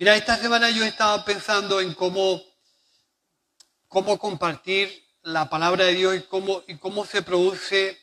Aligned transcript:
Mira, 0.00 0.16
esta 0.16 0.38
semana 0.38 0.70
yo 0.70 0.82
estaba 0.82 1.22
pensando 1.26 1.78
en 1.78 1.92
cómo 1.92 2.42
cómo 3.86 4.18
compartir 4.18 5.06
la 5.20 5.50
palabra 5.50 5.84
de 5.84 5.92
Dios 5.92 6.16
y 6.16 6.22
cómo, 6.22 6.62
y 6.66 6.78
cómo 6.78 7.04
se 7.04 7.20
produce 7.20 8.00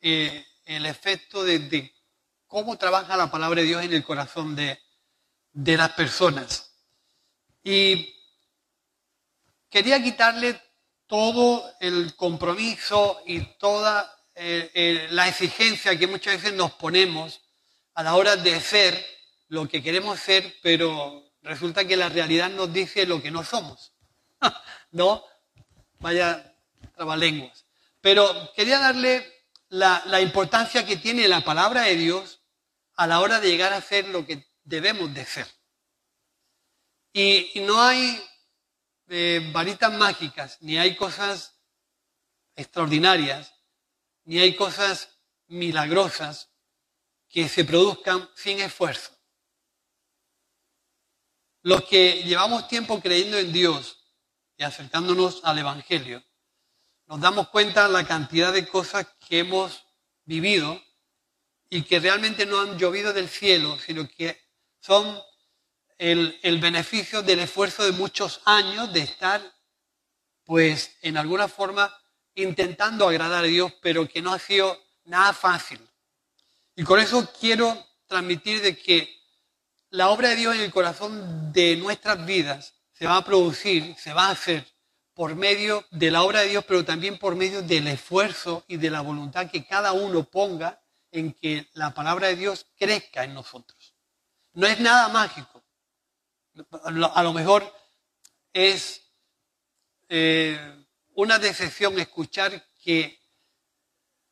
eh, 0.00 0.46
el 0.66 0.86
efecto 0.86 1.42
de, 1.42 1.92
cómo 2.46 2.78
trabaja 2.78 3.16
la 3.16 3.28
palabra 3.28 3.60
de 3.60 3.66
Dios 3.66 3.82
en 3.82 3.92
el 3.92 4.04
corazón 4.04 4.54
de, 4.54 4.78
las 5.52 5.92
personas. 5.94 6.70
Y 7.64 8.14
quería 9.68 10.00
quitarle 10.00 10.62
todo 11.08 11.74
el 11.80 12.14
compromiso 12.14 13.20
y 13.26 13.40
toda 13.58 14.16
eh, 14.36 14.70
eh, 14.74 15.08
la 15.10 15.26
exigencia 15.26 15.98
que 15.98 16.06
muchas 16.06 16.40
veces 16.40 16.52
nos 16.52 16.70
ponemos 16.74 17.40
a 17.94 18.04
la 18.04 18.14
hora 18.14 18.36
de 18.36 18.60
ser 18.60 19.15
lo 19.48 19.68
que 19.68 19.82
queremos 19.82 20.20
ser, 20.20 20.56
pero 20.62 21.24
resulta 21.42 21.86
que 21.86 21.96
la 21.96 22.08
realidad 22.08 22.50
nos 22.50 22.72
dice 22.72 23.06
lo 23.06 23.22
que 23.22 23.30
no 23.30 23.44
somos. 23.44 23.92
¿no? 24.90 25.24
Vaya 26.00 26.54
trabalenguas. 26.94 27.66
Pero 28.00 28.52
quería 28.54 28.78
darle 28.78 29.26
la, 29.68 30.20
importancia 30.20 30.86
que 30.86 30.96
tiene 30.96 31.28
la 31.28 31.42
palabra 31.42 31.82
de 31.82 31.96
Dios 31.96 32.40
a 32.94 33.06
la 33.06 33.20
hora 33.20 33.40
de 33.40 33.48
llegar 33.48 33.72
a 33.72 33.80
ser 33.80 34.08
lo 34.08 34.26
que 34.26 34.46
debemos 34.64 35.12
de 35.12 35.24
ser. 35.24 35.46
Y, 37.12 37.60
no 37.60 37.82
hay 37.82 38.22
eh, 39.08 39.50
varitas 39.52 39.92
mágicas, 39.92 40.58
ni 40.60 40.78
hay 40.78 40.96
cosas 40.96 41.58
extraordinarias, 42.54 43.54
ni 44.24 44.38
hay 44.38 44.54
cosas 44.54 45.18
milagrosas 45.48 46.50
que 47.28 47.48
se 47.48 47.64
produzcan 47.64 48.28
sin 48.34 48.60
esfuerzo. 48.60 49.15
Los 51.66 51.82
que 51.82 52.22
llevamos 52.22 52.68
tiempo 52.68 53.00
creyendo 53.00 53.38
en 53.38 53.52
Dios 53.52 53.98
y 54.56 54.62
acercándonos 54.62 55.40
al 55.42 55.58
Evangelio, 55.58 56.22
nos 57.08 57.20
damos 57.20 57.48
cuenta 57.48 57.88
la 57.88 58.06
cantidad 58.06 58.52
de 58.52 58.68
cosas 58.68 59.08
que 59.28 59.40
hemos 59.40 59.82
vivido 60.24 60.80
y 61.68 61.82
que 61.82 61.98
realmente 61.98 62.46
no 62.46 62.60
han 62.60 62.78
llovido 62.78 63.12
del 63.12 63.28
cielo, 63.28 63.80
sino 63.80 64.08
que 64.08 64.40
son 64.78 65.20
el, 65.98 66.38
el 66.44 66.60
beneficio 66.60 67.22
del 67.22 67.40
esfuerzo 67.40 67.82
de 67.82 67.90
muchos 67.90 68.42
años 68.44 68.92
de 68.92 69.00
estar, 69.00 69.42
pues, 70.44 70.96
en 71.02 71.16
alguna 71.16 71.48
forma 71.48 71.92
intentando 72.36 73.08
agradar 73.08 73.42
a 73.42 73.48
Dios, 73.48 73.72
pero 73.82 74.08
que 74.08 74.22
no 74.22 74.32
ha 74.32 74.38
sido 74.38 74.80
nada 75.06 75.32
fácil. 75.32 75.80
Y 76.76 76.84
con 76.84 77.00
eso 77.00 77.28
quiero 77.40 77.88
transmitir 78.06 78.62
de 78.62 78.78
que 78.78 79.15
la 79.90 80.10
obra 80.10 80.30
de 80.30 80.36
Dios 80.36 80.54
en 80.56 80.62
el 80.62 80.72
corazón 80.72 81.52
de 81.52 81.76
nuestras 81.76 82.24
vidas 82.26 82.74
se 82.92 83.06
va 83.06 83.18
a 83.18 83.24
producir, 83.24 83.94
se 83.96 84.12
va 84.12 84.28
a 84.28 84.30
hacer 84.32 84.66
por 85.14 85.34
medio 85.34 85.86
de 85.90 86.10
la 86.10 86.22
obra 86.22 86.40
de 86.40 86.48
Dios, 86.48 86.64
pero 86.66 86.84
también 86.84 87.18
por 87.18 87.36
medio 87.36 87.62
del 87.62 87.86
esfuerzo 87.86 88.64
y 88.68 88.76
de 88.76 88.90
la 88.90 89.00
voluntad 89.00 89.50
que 89.50 89.64
cada 89.64 89.92
uno 89.92 90.24
ponga 90.24 90.82
en 91.10 91.32
que 91.32 91.68
la 91.72 91.94
palabra 91.94 92.28
de 92.28 92.36
Dios 92.36 92.66
crezca 92.78 93.24
en 93.24 93.32
nosotros. 93.32 93.94
No 94.52 94.66
es 94.66 94.78
nada 94.80 95.08
mágico. 95.08 95.64
A 96.82 97.22
lo 97.22 97.32
mejor 97.32 97.70
es 98.52 99.02
eh, 100.08 100.58
una 101.14 101.38
decepción 101.38 101.98
escuchar 101.98 102.66
que 102.82 103.18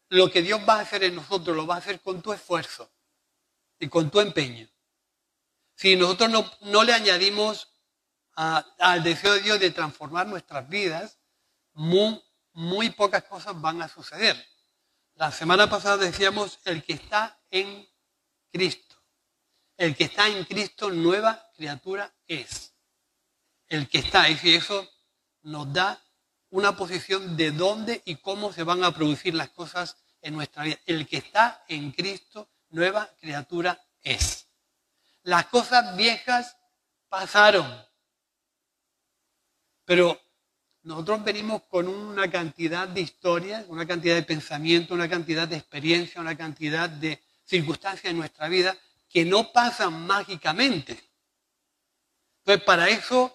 lo 0.09 0.31
que 0.31 0.43
Dios 0.43 0.61
va 0.69 0.77
a 0.77 0.81
hacer 0.81 1.05
en 1.05 1.17
nosotros 1.17 1.57
lo 1.57 1.67
va 1.67 1.77
a 1.77 1.79
hacer 1.79 2.01
con 2.01 2.23
tu 2.23 2.33
esfuerzo 2.33 2.91
y 3.79 3.89
con 3.89 4.11
tu 4.11 4.21
empeño. 4.21 4.69
Si 5.75 5.97
nosotros 5.97 6.31
no, 6.31 6.51
no 6.63 6.85
le 6.85 6.93
añadimos 6.93 7.69
al 8.37 9.03
deseo 9.03 9.35
de 9.35 9.41
Dios 9.41 9.61
de 9.61 9.71
transformar 9.71 10.27
nuestras 10.27 10.69
vidas, 10.69 11.19
muy, 11.73 12.23
muy 12.53 12.91
pocas 12.91 13.25
cosas 13.25 13.61
van 13.61 13.83
a 13.83 13.89
suceder. 13.89 14.37
La 15.15 15.31
semana 15.31 15.71
pasada 15.71 15.99
decíamos 15.99 16.59
el 16.65 16.83
que 16.83 16.95
está 16.95 17.41
en 17.51 17.89
Cristo. 18.53 18.97
El 19.77 19.97
que 19.97 20.05
está 20.05 20.29
en 20.29 20.45
Cristo, 20.45 20.91
nueva 20.91 21.51
criatura 21.57 22.13
es. 22.27 22.75
El 23.69 23.89
que 23.89 23.99
está, 23.99 24.29
y 24.29 24.39
eso 24.55 24.89
nos 25.43 25.73
da 25.73 26.01
una 26.51 26.77
posición 26.77 27.37
de 27.37 27.51
dónde 27.51 28.03
y 28.05 28.17
cómo 28.17 28.53
se 28.53 28.63
van 28.63 28.85
a 28.85 28.93
producir 28.93 29.35
las 29.35 29.51
cosas 29.51 29.97
en 30.23 30.35
nuestra 30.35 30.63
vida. 30.65 30.79
El 30.87 31.07
que 31.07 31.17
está 31.17 31.65
en 31.69 31.91
Cristo, 31.93 32.49
nueva 32.71 33.11
criatura 33.21 33.85
es. 34.03 34.44
Las 35.25 35.47
cosas 35.47 35.97
viejas 35.97 36.57
pasaron. 37.09 37.67
Pero 39.85 40.21
nosotros 40.83 41.25
venimos 41.25 41.63
con 41.63 41.89
una 41.89 42.31
cantidad 42.31 42.87
de 42.87 43.01
historias, 43.01 43.65
una 43.69 43.87
cantidad 43.87 44.15
de 44.15 44.23
pensamientos, 44.23 44.95
una 44.95 45.09
cantidad 45.09 45.49
de 45.49 45.57
experiencia, 45.57 46.21
una 46.21 46.37
cantidad 46.37 46.89
de 46.89 47.23
circunstancias 47.45 48.11
en 48.11 48.19
nuestra 48.19 48.49
vida 48.49 48.77
que 49.09 49.25
no 49.25 49.51
pasan 49.51 50.07
mágicamente. 50.07 51.03
Entonces, 52.41 52.65
para 52.65 52.89
eso 52.91 53.35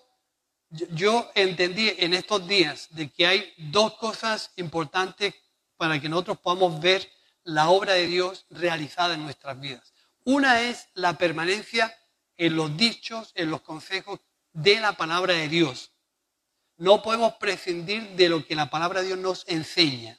yo 0.69 1.31
entendí 1.33 1.91
en 1.97 2.13
estos 2.13 2.47
días 2.47 2.87
de 2.91 3.09
que 3.09 3.25
hay 3.25 3.53
dos 3.57 3.95
cosas 3.95 4.51
importantes 4.57 5.33
para 5.75 5.99
que 5.99 6.07
nosotros 6.07 6.37
podamos 6.37 6.79
ver 6.79 7.09
la 7.45 7.69
obra 7.69 7.93
de 7.93 8.05
Dios 8.05 8.45
realizada 8.51 9.15
en 9.15 9.23
nuestras 9.23 9.59
vidas. 9.59 9.91
Una 10.23 10.61
es 10.61 10.87
la 10.93 11.17
permanencia 11.17 11.95
en 12.37 12.55
los 12.55 12.75
dichos, 12.75 13.31
en 13.35 13.51
los 13.51 13.61
consejos 13.61 14.19
de 14.53 14.79
la 14.79 14.93
palabra 14.93 15.33
de 15.33 15.47
Dios. 15.47 15.91
No 16.77 17.01
podemos 17.01 17.33
prescindir 17.35 18.09
de 18.15 18.29
lo 18.29 18.45
que 18.45 18.55
la 18.55 18.69
palabra 18.69 19.01
de 19.01 19.07
Dios 19.07 19.19
nos 19.19 19.45
enseña. 19.47 20.17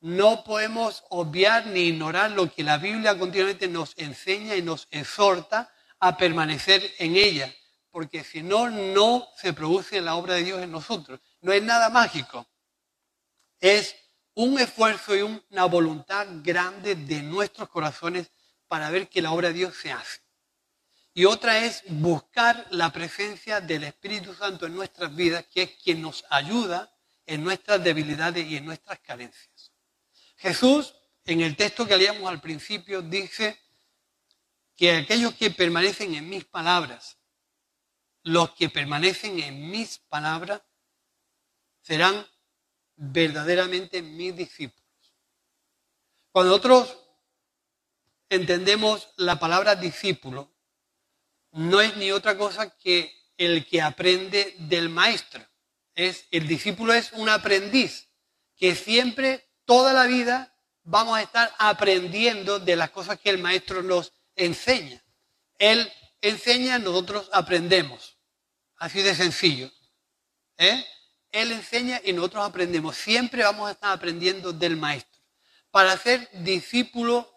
No 0.00 0.44
podemos 0.44 1.04
obviar 1.10 1.66
ni 1.66 1.80
ignorar 1.80 2.30
lo 2.30 2.52
que 2.52 2.62
la 2.62 2.78
Biblia 2.78 3.18
continuamente 3.18 3.68
nos 3.68 3.94
enseña 3.96 4.56
y 4.56 4.62
nos 4.62 4.86
exhorta 4.90 5.72
a 5.98 6.16
permanecer 6.16 6.92
en 6.98 7.16
ella, 7.16 7.54
porque 7.90 8.24
si 8.24 8.42
no, 8.42 8.68
no 8.68 9.26
se 9.36 9.52
produce 9.52 10.00
la 10.00 10.16
obra 10.16 10.34
de 10.34 10.44
Dios 10.44 10.62
en 10.62 10.70
nosotros. 10.70 11.20
No 11.40 11.52
es 11.52 11.62
nada 11.62 11.88
mágico. 11.88 12.46
Es 13.60 13.96
un 14.34 14.58
esfuerzo 14.58 15.16
y 15.16 15.22
una 15.22 15.64
voluntad 15.64 16.26
grande 16.42 16.94
de 16.96 17.22
nuestros 17.22 17.68
corazones 17.68 18.30
para 18.74 18.90
ver 18.90 19.08
que 19.08 19.22
la 19.22 19.30
obra 19.30 19.48
de 19.48 19.54
Dios 19.54 19.76
se 19.76 19.92
hace 19.92 20.20
y 21.14 21.26
otra 21.26 21.64
es 21.64 21.84
buscar 21.86 22.66
la 22.70 22.92
presencia 22.92 23.60
del 23.60 23.84
Espíritu 23.84 24.34
Santo 24.34 24.66
en 24.66 24.74
nuestras 24.74 25.14
vidas, 25.14 25.46
que 25.46 25.62
es 25.62 25.70
quien 25.80 26.02
nos 26.02 26.24
ayuda 26.28 26.92
en 27.24 27.44
nuestras 27.44 27.84
debilidades 27.84 28.44
y 28.44 28.56
en 28.56 28.64
nuestras 28.64 28.98
carencias. 28.98 29.70
Jesús, 30.38 30.92
en 31.24 31.42
el 31.42 31.54
texto 31.54 31.86
que 31.86 31.96
leíamos 31.96 32.28
al 32.28 32.40
principio, 32.40 33.00
dice 33.00 33.56
que 34.74 34.90
aquellos 34.90 35.34
que 35.34 35.52
permanecen 35.52 36.12
en 36.16 36.28
mis 36.28 36.44
palabras, 36.44 37.16
los 38.24 38.50
que 38.56 38.68
permanecen 38.68 39.38
en 39.38 39.70
mis 39.70 39.98
palabras, 39.98 40.62
serán 41.80 42.26
verdaderamente 42.96 44.02
mis 44.02 44.34
discípulos. 44.34 44.82
Cuando 46.32 46.50
nosotros 46.50 47.03
entendemos 48.34 49.08
la 49.16 49.38
palabra 49.38 49.76
discípulo, 49.76 50.52
no 51.52 51.80
es 51.80 51.96
ni 51.96 52.10
otra 52.10 52.36
cosa 52.36 52.76
que 52.76 53.12
el 53.36 53.66
que 53.66 53.80
aprende 53.80 54.54
del 54.58 54.88
maestro. 54.88 55.44
Es, 55.94 56.26
el 56.30 56.48
discípulo 56.48 56.92
es 56.92 57.12
un 57.12 57.28
aprendiz 57.28 58.08
que 58.56 58.74
siempre, 58.74 59.48
toda 59.64 59.92
la 59.92 60.06
vida, 60.06 60.56
vamos 60.82 61.16
a 61.16 61.22
estar 61.22 61.54
aprendiendo 61.58 62.58
de 62.58 62.76
las 62.76 62.90
cosas 62.90 63.18
que 63.18 63.30
el 63.30 63.38
maestro 63.38 63.82
nos 63.82 64.12
enseña. 64.36 65.02
Él 65.58 65.90
enseña, 66.20 66.78
nosotros 66.78 67.28
aprendemos. 67.32 68.18
Así 68.76 69.02
de 69.02 69.14
sencillo. 69.14 69.70
¿Eh? 70.58 70.84
Él 71.30 71.52
enseña 71.52 72.00
y 72.04 72.12
nosotros 72.12 72.44
aprendemos. 72.44 72.96
Siempre 72.96 73.42
vamos 73.42 73.68
a 73.68 73.72
estar 73.72 73.92
aprendiendo 73.92 74.52
del 74.52 74.76
maestro. 74.76 75.20
Para 75.70 75.96
ser 75.96 76.28
discípulo 76.32 77.33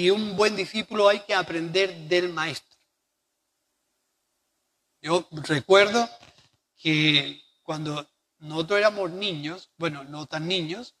y 0.00 0.08
un 0.08 0.34
buen 0.34 0.56
discípulo 0.56 1.10
hay 1.10 1.20
que 1.20 1.34
aprender 1.34 1.94
del 2.08 2.32
maestro. 2.32 2.78
Yo 5.02 5.28
recuerdo 5.30 6.08
que 6.78 7.42
cuando 7.62 8.08
nosotros 8.38 8.78
éramos 8.78 9.10
niños, 9.10 9.70
bueno, 9.76 10.04
no 10.04 10.24
tan 10.24 10.48
niños, 10.48 10.94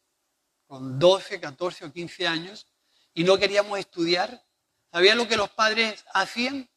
con 0.66 0.98
12, 0.98 1.40
14 1.40 1.86
o 1.86 1.92
15 1.92 2.26
años, 2.26 2.66
y 3.14 3.24
no 3.24 3.38
queríamos 3.38 3.78
estudiar, 3.78 4.44
¿sabían 4.92 5.16
lo 5.16 5.26
que 5.26 5.38
los 5.38 5.48
padres 5.48 6.04
hacían? 6.12 6.68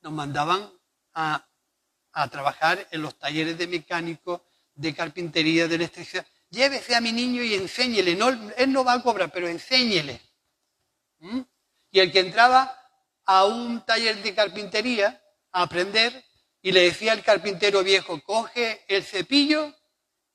Nos 0.00 0.12
mandaban 0.12 0.72
a, 1.12 1.46
a 2.12 2.28
trabajar 2.28 2.88
en 2.90 3.02
los 3.02 3.18
talleres 3.18 3.58
de 3.58 3.66
mecánico, 3.66 4.42
de 4.74 4.94
carpintería, 4.94 5.68
de 5.68 5.74
electricidad. 5.74 6.26
Llévese 6.48 6.94
a 6.94 7.02
mi 7.02 7.12
niño 7.12 7.42
y 7.42 7.54
enséñele. 7.54 8.16
No, 8.16 8.30
él 8.56 8.72
no 8.72 8.84
va 8.84 8.94
a 8.94 9.02
cobrar, 9.02 9.30
pero 9.30 9.48
enséñele. 9.48 10.31
¿Mm? 11.22 11.40
Y 11.92 12.00
el 12.00 12.10
que 12.10 12.18
entraba 12.18 12.76
a 13.24 13.44
un 13.44 13.84
taller 13.86 14.20
de 14.22 14.34
carpintería 14.34 15.22
a 15.52 15.62
aprender 15.62 16.24
y 16.60 16.72
le 16.72 16.82
decía 16.82 17.12
al 17.12 17.22
carpintero 17.22 17.84
viejo, 17.84 18.20
coge 18.22 18.84
el 18.88 19.04
cepillo 19.04 19.72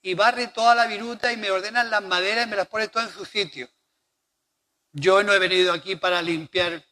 y 0.02 0.14
barre 0.14 0.48
toda 0.48 0.76
la 0.76 0.88
viruta 0.88 1.34
y 1.34 1.38
me 1.38 1.52
ordenan 1.52 1.90
las 1.90 2.04
maderas 2.04 2.48
y 2.48 2.50
me 2.50 2.56
las 2.56 2.68
pone 2.68 2.88
todas 2.88 3.10
en 3.10 3.16
su 3.16 3.26
sitio. 3.26 3.70
Yo 4.94 5.24
no 5.24 5.34
he 5.34 5.40
venido 5.40 5.74
aquí 5.74 5.98
para 5.98 6.22
limpiar 6.22 6.86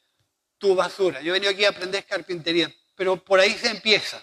tu 0.58 0.76
basura, 0.76 1.22
yo 1.22 1.30
he 1.30 1.40
venido 1.40 1.52
aquí 1.52 1.64
a 1.64 1.70
aprender 1.70 2.06
carpintería, 2.06 2.74
pero 2.96 3.24
por 3.24 3.40
ahí 3.40 3.54
se 3.54 3.70
empieza. 3.70 4.22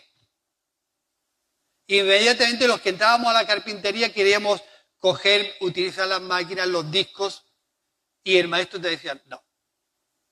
Inmediatamente 1.87 2.69
los 2.69 2.81
que 2.81 2.91
entrábamos 2.91 3.29
a 3.29 3.35
la 3.35 3.47
carpintería 3.47 4.13
queríamos 4.13 4.63
coger, 4.99 5.55
utilizar 5.61 6.07
las 6.09 6.21
máquinas, 6.21 6.69
los 6.69 6.91
discos, 6.91 7.45
y 8.23 8.37
el 8.37 8.49
maestro 8.49 8.81
te 8.81 8.91
decía, 8.91 9.21
no, 9.27 9.43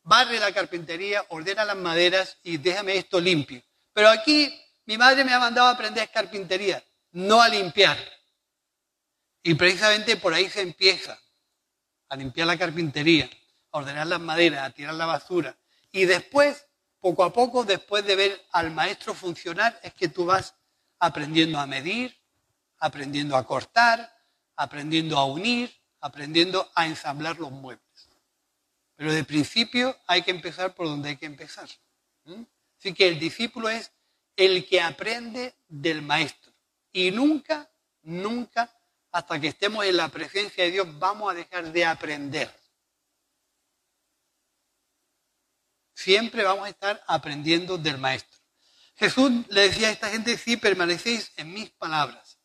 barre 0.02 0.38
la 0.38 0.52
carpintería, 0.52 1.24
ordena 1.28 1.64
las 1.64 1.76
maderas 1.76 2.38
y 2.42 2.56
déjame 2.56 2.96
esto 2.96 3.20
limpio. 3.20 3.62
Pero 3.92 4.08
aquí 4.08 4.52
mi 4.86 4.98
madre 4.98 5.24
me 5.24 5.32
ha 5.32 5.38
mandado 5.38 5.68
a 5.68 5.72
aprender 5.72 6.10
carpintería, 6.10 6.82
no 7.12 7.40
a 7.40 7.48
limpiar. 7.48 7.98
Y 9.42 9.54
precisamente 9.54 10.16
por 10.16 10.34
ahí 10.34 10.48
se 10.48 10.60
empieza 10.60 11.18
a 12.08 12.16
limpiar 12.16 12.46
la 12.46 12.58
carpintería, 12.58 13.30
a 13.72 13.78
ordenar 13.78 14.06
las 14.06 14.20
maderas, 14.20 14.66
a 14.66 14.70
tirar 14.70 14.94
la 14.94 15.06
basura. 15.06 15.56
Y 15.92 16.04
después, 16.04 16.66
poco 16.98 17.24
a 17.24 17.32
poco, 17.32 17.64
después 17.64 18.04
de 18.04 18.16
ver 18.16 18.46
al 18.52 18.70
maestro 18.70 19.14
funcionar, 19.14 19.78
es 19.82 19.94
que 19.94 20.08
tú 20.08 20.26
vas 20.26 20.54
aprendiendo 20.98 21.58
a 21.58 21.66
medir, 21.66 22.16
aprendiendo 22.78 23.36
a 23.36 23.46
cortar, 23.46 24.12
aprendiendo 24.56 25.16
a 25.18 25.24
unir, 25.24 25.74
aprendiendo 26.00 26.70
a 26.74 26.86
ensamblar 26.86 27.38
los 27.38 27.50
muebles. 27.50 27.89
Pero 29.00 29.14
de 29.14 29.24
principio 29.24 29.98
hay 30.06 30.20
que 30.20 30.30
empezar 30.30 30.74
por 30.74 30.86
donde 30.86 31.08
hay 31.08 31.16
que 31.16 31.24
empezar. 31.24 31.66
Así 32.78 32.92
que 32.92 33.08
el 33.08 33.18
discípulo 33.18 33.70
es 33.70 33.90
el 34.36 34.68
que 34.68 34.78
aprende 34.82 35.54
del 35.66 36.02
maestro. 36.02 36.52
Y 36.92 37.10
nunca, 37.10 37.70
nunca, 38.02 38.70
hasta 39.10 39.40
que 39.40 39.48
estemos 39.48 39.86
en 39.86 39.96
la 39.96 40.10
presencia 40.10 40.64
de 40.64 40.72
Dios, 40.72 40.98
vamos 40.98 41.32
a 41.32 41.34
dejar 41.34 41.72
de 41.72 41.82
aprender. 41.82 42.54
Siempre 45.94 46.44
vamos 46.44 46.66
a 46.66 46.68
estar 46.68 47.02
aprendiendo 47.06 47.78
del 47.78 47.96
maestro. 47.96 48.38
Jesús 48.96 49.32
le 49.48 49.62
decía 49.62 49.88
a 49.88 49.92
esta 49.92 50.10
gente, 50.10 50.36
si 50.36 50.58
permanecéis 50.58 51.32
en 51.36 51.54
mis 51.54 51.70
palabras. 51.70 52.38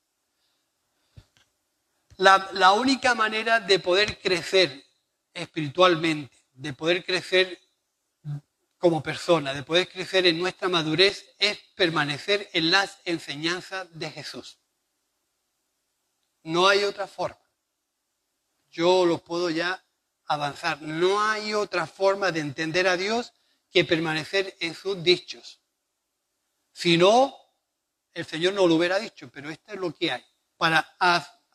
La, 2.16 2.50
la 2.54 2.72
única 2.72 3.14
manera 3.14 3.60
de 3.60 3.78
poder 3.78 4.22
crecer 4.22 4.86
espiritualmente, 5.34 6.45
de 6.56 6.74
poder 6.74 7.06
crecer 7.06 7.60
como 8.78 9.02
persona, 9.02 9.54
de 9.54 9.64
poder 9.64 9.88
crecer 9.90 10.26
en 10.26 10.40
nuestra 10.40 10.70
madurez, 10.70 11.26
es 11.40 11.58
permanecer 11.76 12.50
en 12.54 12.72
las 12.72 13.00
enseñanzas 13.06 13.88
de 13.98 14.12
Jesús. 14.12 14.58
No 16.44 16.68
hay 16.68 16.84
otra 16.84 17.08
forma. 17.08 17.40
Yo 18.70 19.06
lo 19.06 19.18
puedo 19.20 19.50
ya 19.50 19.84
avanzar. 20.26 20.82
No 20.82 21.22
hay 21.22 21.54
otra 21.54 21.88
forma 21.88 22.32
de 22.32 22.42
entender 22.42 22.88
a 22.88 22.98
Dios 22.98 23.34
que 23.72 23.86
permanecer 23.86 24.56
en 24.60 24.76
sus 24.76 25.02
dichos. 25.04 25.60
Si 26.72 26.98
no, 26.98 27.36
el 28.14 28.26
Señor 28.26 28.54
no 28.54 28.68
lo 28.68 28.76
hubiera 28.76 29.00
dicho, 29.00 29.30
pero 29.32 29.50
esto 29.50 29.74
es 29.74 29.80
lo 29.80 29.94
que 29.94 30.12
hay. 30.12 30.24
Para 30.58 30.96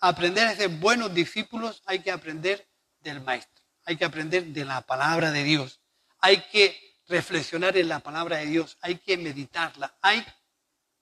aprender 0.00 0.48
a 0.48 0.56
ser 0.56 0.68
buenos 0.68 1.14
discípulos 1.14 1.82
hay 1.86 2.00
que 2.00 2.10
aprender 2.10 2.66
del 3.00 3.20
Maestro 3.20 3.59
hay 3.84 3.96
que 3.96 4.04
aprender 4.04 4.44
de 4.46 4.64
la 4.64 4.82
palabra 4.82 5.32
de 5.32 5.44
Dios, 5.44 5.80
hay 6.18 6.42
que 6.48 6.98
reflexionar 7.08 7.76
en 7.76 7.88
la 7.88 8.00
palabra 8.00 8.38
de 8.38 8.46
Dios, 8.46 8.78
hay 8.80 8.96
que 8.96 9.16
meditarla, 9.16 9.96
hay 10.00 10.24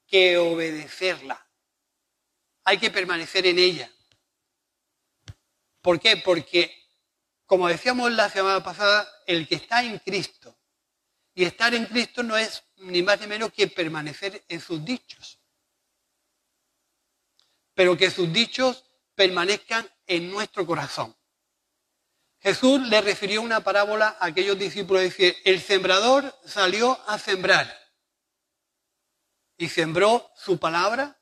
que 0.06 0.38
obedecerla, 0.38 1.46
hay 2.64 2.78
que 2.78 2.90
permanecer 2.90 3.46
en 3.46 3.58
ella. 3.58 3.90
¿Por 5.82 6.00
qué? 6.00 6.16
Porque, 6.16 6.74
como 7.46 7.68
decíamos 7.68 8.12
la 8.12 8.28
semana 8.30 8.62
pasada, 8.62 9.08
el 9.26 9.46
que 9.46 9.56
está 9.56 9.82
en 9.82 9.98
Cristo, 9.98 10.58
y 11.34 11.44
estar 11.44 11.72
en 11.72 11.86
Cristo 11.86 12.22
no 12.22 12.36
es 12.36 12.64
ni 12.78 13.02
más 13.02 13.20
ni 13.20 13.26
menos 13.26 13.52
que 13.52 13.68
permanecer 13.68 14.44
en 14.48 14.60
sus 14.60 14.84
dichos, 14.84 15.38
pero 17.74 17.96
que 17.96 18.10
sus 18.10 18.32
dichos 18.32 18.84
permanezcan 19.14 19.88
en 20.06 20.30
nuestro 20.30 20.66
corazón. 20.66 21.14
Jesús 22.40 22.80
le 22.88 23.00
refirió 23.00 23.42
una 23.42 23.60
parábola 23.60 24.16
a 24.20 24.26
aquellos 24.26 24.58
discípulos. 24.58 25.02
Dice, 25.02 25.36
el 25.44 25.60
sembrador 25.60 26.34
salió 26.44 26.98
a 27.08 27.18
sembrar 27.18 27.76
y 29.56 29.68
sembró 29.68 30.30
su 30.36 30.58
palabra 30.58 31.18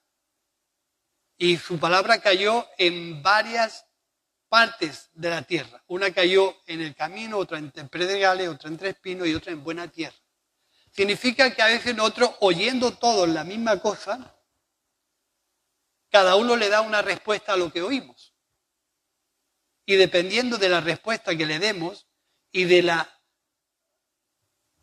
y 1.38 1.56
su 1.56 1.78
palabra 1.78 2.20
cayó 2.20 2.66
en 2.78 3.22
varias 3.22 3.86
partes 4.48 5.10
de 5.14 5.30
la 5.30 5.42
tierra. 5.42 5.82
Una 5.86 6.12
cayó 6.12 6.56
en 6.66 6.80
el 6.80 6.94
camino, 6.94 7.38
otra 7.38 7.58
entre 7.58 7.84
predegales, 7.84 8.48
otra 8.48 8.68
entre 8.68 8.90
espinos 8.90 9.26
y 9.26 9.34
otra 9.34 9.52
en 9.52 9.64
buena 9.64 9.88
tierra. 9.88 10.16
Significa 10.90 11.54
que 11.54 11.62
a 11.62 11.66
veces 11.66 11.94
nosotros, 11.94 12.30
oyendo 12.40 12.92
todos 12.92 13.28
la 13.28 13.44
misma 13.44 13.80
cosa, 13.80 14.34
cada 16.10 16.36
uno 16.36 16.56
le 16.56 16.68
da 16.68 16.80
una 16.80 17.02
respuesta 17.02 17.52
a 17.52 17.56
lo 17.56 17.70
que 17.70 17.82
oímos. 17.82 18.35
Y 19.86 19.94
dependiendo 19.94 20.58
de 20.58 20.68
la 20.68 20.80
respuesta 20.80 21.36
que 21.36 21.46
le 21.46 21.60
demos 21.60 22.08
y 22.50 22.64
de 22.64 22.82
la, 22.82 23.20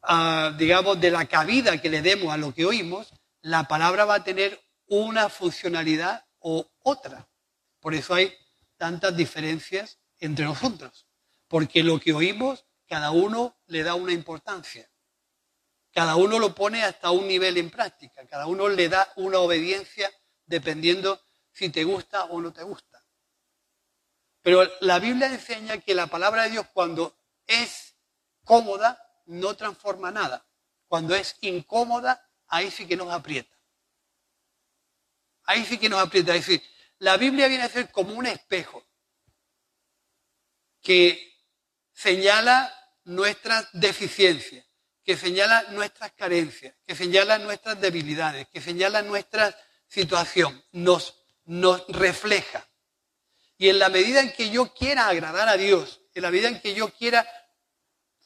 ah, 0.01 0.55
digamos, 0.57 0.99
de 0.99 1.11
la 1.11 1.25
cabida 1.27 1.81
que 1.81 1.89
le 1.89 2.01
demos 2.01 2.33
a 2.33 2.37
lo 2.37 2.53
que 2.53 2.65
oímos, 2.65 3.13
la 3.41 3.67
palabra 3.67 4.05
va 4.05 4.15
a 4.15 4.23
tener 4.23 4.59
una 4.87 5.27
funcionalidad 5.27 6.25
o 6.39 6.71
otra. 6.83 7.27
Por 7.81 7.93
eso 7.93 8.13
hay 8.13 8.33
tantas 8.77 9.15
diferencias 9.15 9.99
entre 10.19 10.45
nosotros. 10.45 11.05
Porque 11.47 11.83
lo 11.83 11.99
que 11.99 12.13
oímos, 12.13 12.65
cada 12.87 13.11
uno 13.11 13.57
le 13.67 13.83
da 13.83 13.95
una 13.95 14.13
importancia. 14.13 14.89
Cada 15.91 16.15
uno 16.15 16.39
lo 16.39 16.55
pone 16.55 16.83
hasta 16.83 17.11
un 17.11 17.27
nivel 17.27 17.57
en 17.57 17.69
práctica. 17.69 18.25
Cada 18.25 18.47
uno 18.47 18.67
le 18.69 18.89
da 18.89 19.11
una 19.17 19.39
obediencia 19.39 20.09
dependiendo 20.45 21.21
si 21.51 21.69
te 21.69 21.83
gusta 21.83 22.25
o 22.25 22.41
no 22.41 22.51
te 22.51 22.63
gusta. 22.63 22.92
Pero 24.43 24.69
la 24.81 24.99
Biblia 24.99 25.27
enseña 25.27 25.79
que 25.79 25.95
la 25.95 26.07
palabra 26.07 26.43
de 26.43 26.51
Dios 26.51 26.67
cuando 26.73 27.17
es 27.47 27.95
cómoda 28.43 29.01
no 29.25 29.55
transforma 29.55 30.11
nada. 30.11 30.45
Cuando 30.87 31.15
es 31.15 31.37
incómoda, 31.41 32.29
ahí 32.47 32.69
sí 32.69 32.85
que 32.85 32.97
nos 32.97 33.11
aprieta. 33.11 33.55
Ahí 35.45 35.65
sí 35.65 35.77
que 35.77 35.89
nos 35.89 36.01
aprieta. 36.01 36.35
Es 36.35 36.45
decir, 36.45 36.61
la 36.99 37.15
Biblia 37.17 37.47
viene 37.47 37.63
a 37.63 37.69
ser 37.69 37.89
como 37.89 38.13
un 38.13 38.25
espejo 38.25 38.85
que 40.81 41.33
señala 41.93 42.71
nuestras 43.05 43.69
deficiencias, 43.71 44.65
que 45.05 45.15
señala 45.15 45.63
nuestras 45.69 46.11
carencias, 46.11 46.75
que 46.85 46.95
señala 46.95 47.39
nuestras 47.39 47.79
debilidades, 47.79 48.47
que 48.49 48.61
señala 48.61 49.01
nuestra 49.01 49.57
situación, 49.87 50.61
nos, 50.73 51.23
nos 51.45 51.87
refleja. 51.87 52.67
Y 53.57 53.69
en 53.69 53.79
la 53.79 53.89
medida 53.89 54.21
en 54.21 54.33
que 54.33 54.49
yo 54.49 54.73
quiera 54.73 55.07
agradar 55.07 55.47
a 55.49 55.57
Dios, 55.57 56.01
en 56.13 56.23
la 56.23 56.31
medida 56.31 56.49
en 56.49 56.59
que 56.59 56.73
yo 56.73 56.89
quiera 56.89 57.27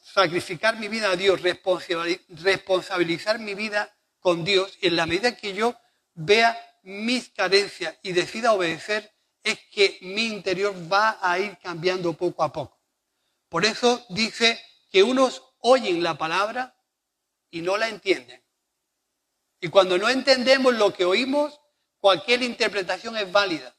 sacrificar 0.02 0.78
mi 0.78 0.88
vida 0.88 1.12
a 1.12 1.16
Dios, 1.16 1.42
responsabilizar 1.42 3.40
mi 3.40 3.54
vida 3.54 3.96
con 4.20 4.44
Dios, 4.44 4.78
en 4.82 4.96
la 4.96 5.06
medida 5.06 5.30
en 5.30 5.36
que 5.36 5.54
yo 5.54 5.76
vea 6.14 6.58
mis 6.84 7.30
carencias 7.30 7.96
y 8.02 8.14
decida 8.14 8.54
obedecer, 8.54 9.14
es 9.44 9.60
que 9.72 9.98
mi 10.02 10.26
interior 10.26 10.74
va 10.92 11.20
a 11.22 11.40
ir 11.40 11.58
cambiando 11.60 12.14
poco 12.14 12.44
a 12.44 12.52
poco. 12.52 12.82
Por 13.50 13.64
eso 13.66 14.06
dice 14.10 14.60
que 14.92 15.04
unos 15.04 15.44
oyen 15.60 16.04
la 16.04 16.18
palabra 16.18 16.76
y 17.50 17.62
no 17.62 17.78
la 17.78 17.88
entienden. 17.88 18.44
Y 19.60 19.70
cuando 19.70 19.98
no 19.98 20.10
entendemos 20.10 20.74
lo 20.76 20.94
que 20.94 21.06
oímos, 21.06 21.60
cualquier 22.00 22.44
interpretación 22.44 23.18
es 23.18 23.32
válida. 23.32 23.77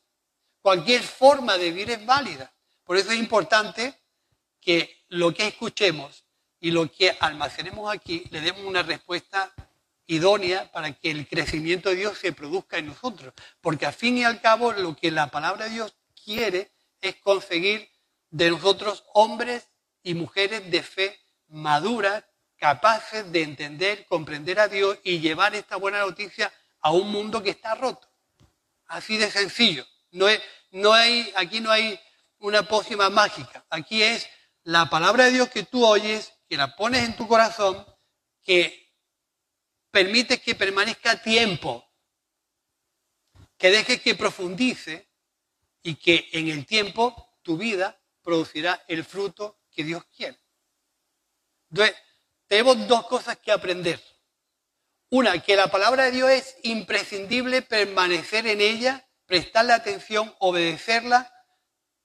Cualquier 0.61 1.03
forma 1.03 1.57
de 1.57 1.71
vivir 1.71 1.91
es 1.91 2.05
válida. 2.05 2.53
Por 2.85 2.97
eso 2.97 3.13
es 3.13 3.19
importante 3.19 3.95
que 4.61 5.05
lo 5.09 5.33
que 5.33 5.47
escuchemos 5.47 6.25
y 6.61 6.71
lo 6.71 6.91
que 6.91 7.17
almacenemos 7.21 7.93
aquí 7.95 8.25
le 8.31 8.41
demos 8.41 8.63
una 8.65 8.83
respuesta 8.83 9.53
idónea 10.07 10.71
para 10.73 10.93
que 10.93 11.11
el 11.11 11.29
crecimiento 11.29 11.91
de 11.91 11.97
Dios 11.97 12.19
se 12.19 12.33
produzca 12.33 12.79
en 12.79 12.87
nosotros. 12.87 13.33
Porque 13.61 13.87
al 13.87 13.93
fin 13.93 14.19
y 14.19 14.25
al 14.25 14.41
cabo 14.41 14.73
lo 14.73 14.97
que 14.97 15.11
la 15.11 15.31
palabra 15.31 15.67
de 15.67 15.73
Dios 15.73 15.95
quiere 16.25 16.73
es 17.01 17.17
conseguir 17.17 17.89
de 18.31 18.51
nosotros 18.51 19.05
hombres 19.15 19.69
y 20.03 20.15
mujeres 20.15 20.71
de 20.71 20.83
fe 20.83 21.19
maduras, 21.49 22.25
capaces 22.57 23.31
de 23.31 23.43
entender, 23.43 24.07
comprender 24.07 24.61
a 24.61 24.69
Dios 24.69 24.99
y 25.03 25.21
llevar 25.21 25.55
esta 25.55 25.77
buena 25.77 26.01
noticia 26.01 26.53
a 26.81 26.91
un 26.91 27.11
mundo 27.11 27.43
que 27.43 27.51
está 27.51 27.75
roto. 27.75 28.09
Así 28.87 29.17
de 29.17 29.31
sencillo. 29.31 29.87
No, 30.11 30.27
no 30.71 30.93
hay, 30.93 31.33
aquí 31.37 31.61
no 31.61 31.71
hay 31.71 31.99
una 32.39 32.63
pócima 32.63 33.11
mágica. 33.11 33.65
Aquí 33.71 34.03
es 34.03 34.29
la 34.65 34.89
palabra 34.91 35.25
de 35.25 35.33
Dios 35.33 35.49
que 35.49 35.65
tú 35.65 35.85
oyes, 35.85 36.33
que 36.49 36.57
la 36.57 36.77
pones 36.77 37.05
en 37.05 37.17
tu 37.17 37.27
corazón, 37.27 37.87
que 38.43 38.95
permite 39.91 40.41
que 40.41 40.55
permanezca 40.55 41.23
tiempo, 41.23 41.85
que 43.57 43.71
dejes 43.71 44.01
que 44.01 44.15
profundice 44.15 45.11
y 45.83 45.97
que 45.97 46.29
en 46.33 46.49
el 46.49 46.67
tiempo 46.67 47.37
tu 47.43 47.57
vida 47.57 48.01
producirá 48.23 48.85
el 48.89 49.05
fruto 49.05 49.61
que 49.71 49.85
Dios 49.85 50.05
quiere. 50.15 50.39
Entonces, 51.71 51.97
tenemos 52.47 52.87
dos 52.87 53.07
cosas 53.07 53.39
que 53.39 53.53
aprender. 53.53 54.03
Una, 55.11 55.43
que 55.43 55.57
la 55.57 55.69
palabra 55.69 56.05
de 56.05 56.11
Dios 56.11 56.31
es 56.31 56.57
imprescindible 56.63 57.63
permanecer 57.63 58.47
en 58.47 58.61
ella, 58.61 59.08
prestarle 59.29 59.75
atención, 59.75 60.35
obedecerla, 60.39 61.31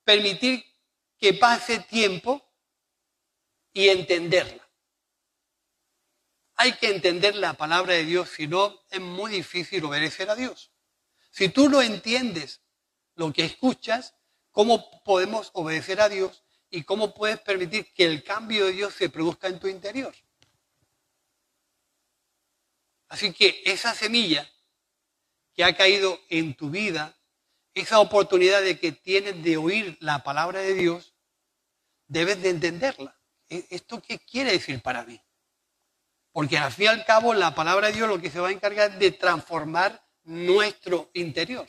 permitir 0.03 0.61
que 1.17 1.33
pase 1.33 1.79
tiempo 1.79 2.45
y 3.71 3.87
entenderla. 3.87 4.69
Hay 6.55 6.73
que 6.73 6.89
entender 6.89 7.35
la 7.35 7.53
palabra 7.53 7.93
de 7.93 8.03
Dios, 8.03 8.29
si 8.29 8.45
no 8.45 8.77
es 8.89 8.99
muy 8.99 9.31
difícil 9.31 9.85
obedecer 9.85 10.29
a 10.29 10.35
Dios. 10.35 10.73
Si 11.31 11.47
tú 11.47 11.69
no 11.69 11.81
entiendes 11.81 12.61
lo 13.15 13.31
que 13.31 13.45
escuchas, 13.45 14.15
¿cómo 14.51 15.01
podemos 15.03 15.49
obedecer 15.53 16.01
a 16.01 16.09
Dios 16.09 16.43
y 16.69 16.83
cómo 16.83 17.13
puedes 17.13 17.39
permitir 17.39 17.93
que 17.93 18.03
el 18.03 18.21
cambio 18.25 18.65
de 18.65 18.73
Dios 18.73 18.93
se 18.95 19.09
produzca 19.09 19.47
en 19.47 19.59
tu 19.59 19.69
interior? 19.69 20.13
Así 23.07 23.31
que 23.31 23.63
esa 23.65 23.95
semilla 23.95 24.52
que 25.53 25.63
ha 25.63 25.75
caído 25.75 26.19
en 26.29 26.55
tu 26.55 26.69
vida, 26.69 27.15
esa 27.73 27.99
oportunidad 27.99 28.61
de 28.61 28.79
que 28.79 28.91
tienes 28.91 29.43
de 29.43 29.57
oír 29.57 29.97
la 29.99 30.23
palabra 30.23 30.59
de 30.59 30.73
Dios, 30.73 31.15
debes 32.07 32.41
de 32.41 32.49
entenderla. 32.49 33.19
¿E-, 33.49 33.67
¿Esto 33.69 34.01
qué 34.01 34.19
quiere 34.19 34.51
decir 34.51 34.81
para 34.81 35.03
mí? 35.03 35.21
Porque 36.31 36.57
al 36.57 36.71
fin 36.71 36.85
y 36.85 36.87
al 36.87 37.05
cabo 37.05 37.33
la 37.33 37.53
palabra 37.53 37.87
de 37.87 37.93
Dios 37.93 38.09
lo 38.09 38.19
que 38.19 38.31
se 38.31 38.39
va 38.39 38.49
a 38.49 38.51
encargar 38.51 38.97
de 38.97 39.11
transformar 39.11 40.03
nuestro 40.23 41.09
interior. 41.13 41.67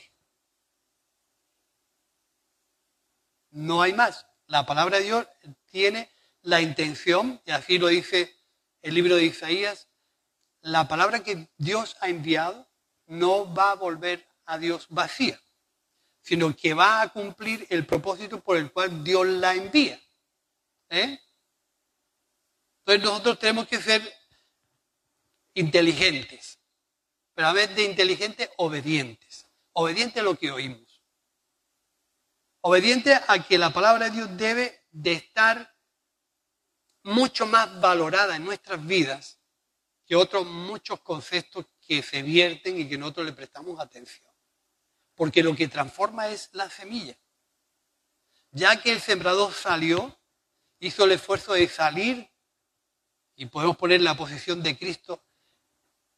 No 3.51 3.81
hay 3.81 3.93
más. 3.93 4.25
La 4.47 4.65
palabra 4.65 4.97
de 4.97 5.05
Dios 5.05 5.27
tiene 5.71 6.11
la 6.41 6.61
intención, 6.61 7.41
y 7.45 7.51
así 7.51 7.77
lo 7.77 7.87
dice 7.87 8.35
el 8.81 8.93
libro 8.93 9.15
de 9.15 9.25
Isaías, 9.25 9.87
la 10.61 10.87
palabra 10.87 11.23
que 11.23 11.47
Dios 11.57 11.97
ha 12.01 12.09
enviado 12.09 12.67
no 13.07 13.53
va 13.53 13.71
a 13.71 13.75
volver 13.75 14.27
a 14.45 14.57
Dios 14.57 14.87
vacía, 14.89 15.39
sino 16.21 16.55
que 16.55 16.73
va 16.73 17.01
a 17.01 17.09
cumplir 17.09 17.65
el 17.69 17.85
propósito 17.85 18.39
por 18.39 18.57
el 18.57 18.71
cual 18.71 19.03
Dios 19.03 19.27
la 19.27 19.53
envía. 19.53 19.99
¿Eh? 20.89 21.19
Entonces 22.79 23.03
nosotros 23.03 23.39
tenemos 23.39 23.67
que 23.67 23.81
ser 23.81 24.01
inteligentes, 25.55 26.59
pero 27.33 27.47
a 27.47 27.53
vez 27.53 27.75
de 27.75 27.83
inteligentes, 27.83 28.49
obedientes. 28.57 29.47
Obedientes 29.73 30.21
a 30.21 30.23
lo 30.23 30.35
que 30.35 30.51
oímos. 30.51 31.01
Obedientes 32.61 33.19
a 33.27 33.43
que 33.43 33.57
la 33.57 33.71
palabra 33.71 34.05
de 34.05 34.11
Dios 34.11 34.37
debe 34.37 34.85
de 34.91 35.13
estar 35.13 35.75
mucho 37.03 37.45
más 37.45 37.79
valorada 37.79 38.35
en 38.35 38.45
nuestras 38.45 38.85
vidas 38.85 39.39
que 40.05 40.15
otros 40.15 40.45
muchos 40.45 41.01
conceptos 41.01 41.65
que 41.87 42.01
se 42.01 42.21
vierten 42.21 42.79
y 42.79 42.87
que 42.87 42.97
nosotros 42.97 43.25
le 43.25 43.33
prestamos 43.33 43.79
atención. 43.79 44.31
Porque 45.15 45.43
lo 45.43 45.55
que 45.55 45.67
transforma 45.67 46.27
es 46.29 46.49
la 46.53 46.69
semilla. 46.69 47.15
Ya 48.51 48.81
que 48.81 48.91
el 48.91 49.01
sembrador 49.01 49.53
salió, 49.53 50.17
hizo 50.79 51.05
el 51.05 51.13
esfuerzo 51.13 51.53
de 51.53 51.67
salir, 51.67 52.29
y 53.35 53.45
podemos 53.47 53.77
poner 53.77 54.01
la 54.01 54.15
posición 54.15 54.63
de 54.63 54.77
Cristo, 54.77 55.21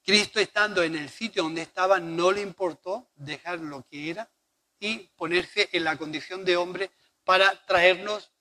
Cristo 0.04 0.40
estando 0.40 0.84
en 0.84 0.96
el 0.96 1.10
sitio 1.10 1.44
donde 1.44 1.64
estaba, 1.64 2.00
no 2.00 2.32
le 2.32 2.42
importó 2.42 3.10
dejar 3.16 3.60
lo 3.60 3.86
que 3.88 4.10
era 4.10 4.32
y 4.80 5.00
ponerse 5.18 5.70
en 5.74 5.84
la 5.84 5.98
condición 5.98 6.46
de 6.46 6.56
hombre 6.56 6.92
para 7.26 7.66
traernos. 7.66 8.32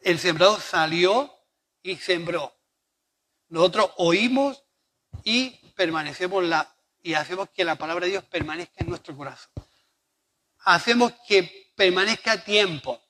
El 0.00 0.18
sembrador 0.18 0.60
salió 0.60 1.30
y 1.82 1.96
sembró. 1.96 2.56
Nosotros 3.48 3.90
oímos 3.98 4.64
y 5.24 5.60
permanecemos 5.72 6.44
la, 6.44 6.74
y 7.02 7.14
hacemos 7.14 7.50
que 7.50 7.64
la 7.64 7.76
palabra 7.76 8.06
de 8.06 8.12
Dios 8.12 8.24
permanezca 8.24 8.76
en 8.78 8.88
nuestro 8.88 9.16
corazón. 9.16 9.52
Hacemos 10.64 11.12
que 11.26 11.72
permanezca 11.74 12.44
tiempo, 12.44 13.02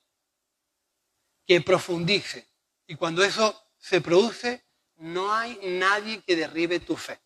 que 1.45 1.61
profundice. 1.61 2.47
Y 2.87 2.95
cuando 2.95 3.23
eso 3.23 3.67
se 3.77 4.01
produce, 4.01 4.65
no 4.97 5.33
hay 5.33 5.59
nadie 5.63 6.21
que 6.21 6.35
derribe 6.35 6.79
tu 6.79 6.95
fe. 6.95 7.19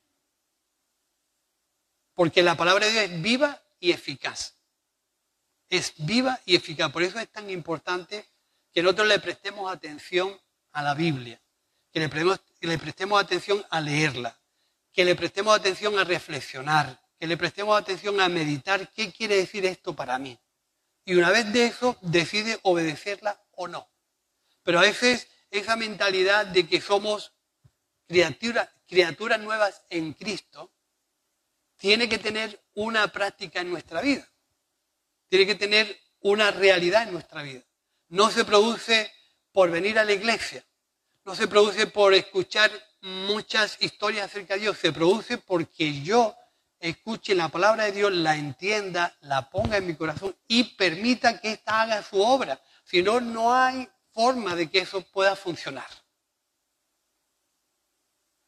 Porque 2.13 2.41
la 2.41 2.57
palabra 2.57 2.87
de 2.87 2.91
Dios 2.91 3.03
es 3.05 3.21
viva 3.21 3.61
y 3.79 3.91
eficaz. 3.91 4.55
Es 5.69 5.93
viva 5.97 6.39
y 6.45 6.55
eficaz. 6.55 6.91
Por 6.91 7.03
eso 7.03 7.19
es 7.19 7.29
tan 7.29 7.49
importante 7.49 8.25
que 8.73 8.81
nosotros 8.81 9.07
le 9.07 9.19
prestemos 9.19 9.71
atención 9.71 10.39
a 10.71 10.81
la 10.81 10.93
Biblia, 10.93 11.41
que 11.91 11.99
le 11.99 12.09
prestemos, 12.09 12.39
que 12.59 12.67
le 12.67 12.77
prestemos 12.77 13.21
atención 13.21 13.65
a 13.69 13.81
leerla, 13.81 14.39
que 14.97 15.05
le 15.05 15.13
prestemos 15.13 15.55
atención 15.55 15.99
a 15.99 16.03
reflexionar, 16.03 16.99
que 17.19 17.27
le 17.27 17.37
prestemos 17.37 17.79
atención 17.79 18.19
a 18.19 18.29
meditar 18.29 18.91
qué 18.93 19.11
quiere 19.11 19.35
decir 19.35 19.63
esto 19.63 19.95
para 19.95 20.17
mí. 20.17 20.35
Y 21.05 21.13
una 21.13 21.29
vez 21.29 21.53
de 21.53 21.67
eso, 21.67 21.99
decide 22.01 22.57
obedecerla 22.63 23.39
o 23.51 23.67
no. 23.67 23.87
Pero 24.63 24.79
a 24.79 24.81
veces 24.81 25.27
esa 25.51 25.75
mentalidad 25.75 26.47
de 26.47 26.67
que 26.67 26.81
somos 26.81 27.31
criaturas 28.07 29.39
nuevas 29.39 29.83
en 29.91 30.13
Cristo, 30.13 30.73
tiene 31.75 32.09
que 32.09 32.17
tener 32.17 32.59
una 32.73 33.07
práctica 33.09 33.61
en 33.61 33.69
nuestra 33.69 34.01
vida. 34.01 34.27
Tiene 35.29 35.45
que 35.45 35.53
tener 35.53 35.95
una 36.21 36.49
realidad 36.49 37.03
en 37.03 37.11
nuestra 37.13 37.43
vida. 37.43 37.61
No 38.07 38.31
se 38.31 38.45
produce 38.45 39.13
por 39.51 39.69
venir 39.69 39.99
a 39.99 40.05
la 40.05 40.13
iglesia. 40.13 40.65
No 41.27 41.35
se 41.35 41.49
produce 41.49 41.87
por 41.87 42.13
escuchar 42.13 42.71
muchas 43.01 43.75
historias 43.81 44.27
acerca 44.27 44.53
de 44.53 44.61
Dios. 44.61 44.77
Se 44.77 44.93
produce 44.93 45.37
porque 45.37 46.01
yo 46.01 46.33
escuche 46.79 47.35
la 47.35 47.49
palabra 47.49 47.83
de 47.83 47.91
Dios, 47.91 48.13
la 48.13 48.37
entienda, 48.37 49.13
la 49.19 49.49
ponga 49.49 49.75
en 49.75 49.87
mi 49.87 49.93
corazón 49.93 50.33
y 50.47 50.63
permita 50.63 51.41
que 51.41 51.51
ésta 51.51 51.81
haga 51.81 52.01
su 52.01 52.21
obra. 52.21 52.61
Si 52.85 53.03
no, 53.03 53.19
no 53.19 53.53
hay 53.53 53.89
forma 54.13 54.55
de 54.55 54.69
que 54.69 54.79
eso 54.79 55.01
pueda 55.01 55.35
funcionar. 55.35 55.89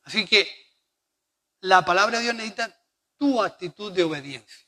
Así 0.04 0.26
que 0.26 0.50
la 1.60 1.84
palabra 1.84 2.20
de 2.20 2.24
Dios 2.24 2.36
necesita 2.36 2.82
tu 3.18 3.44
actitud 3.44 3.92
de 3.92 4.04
obediencia, 4.04 4.66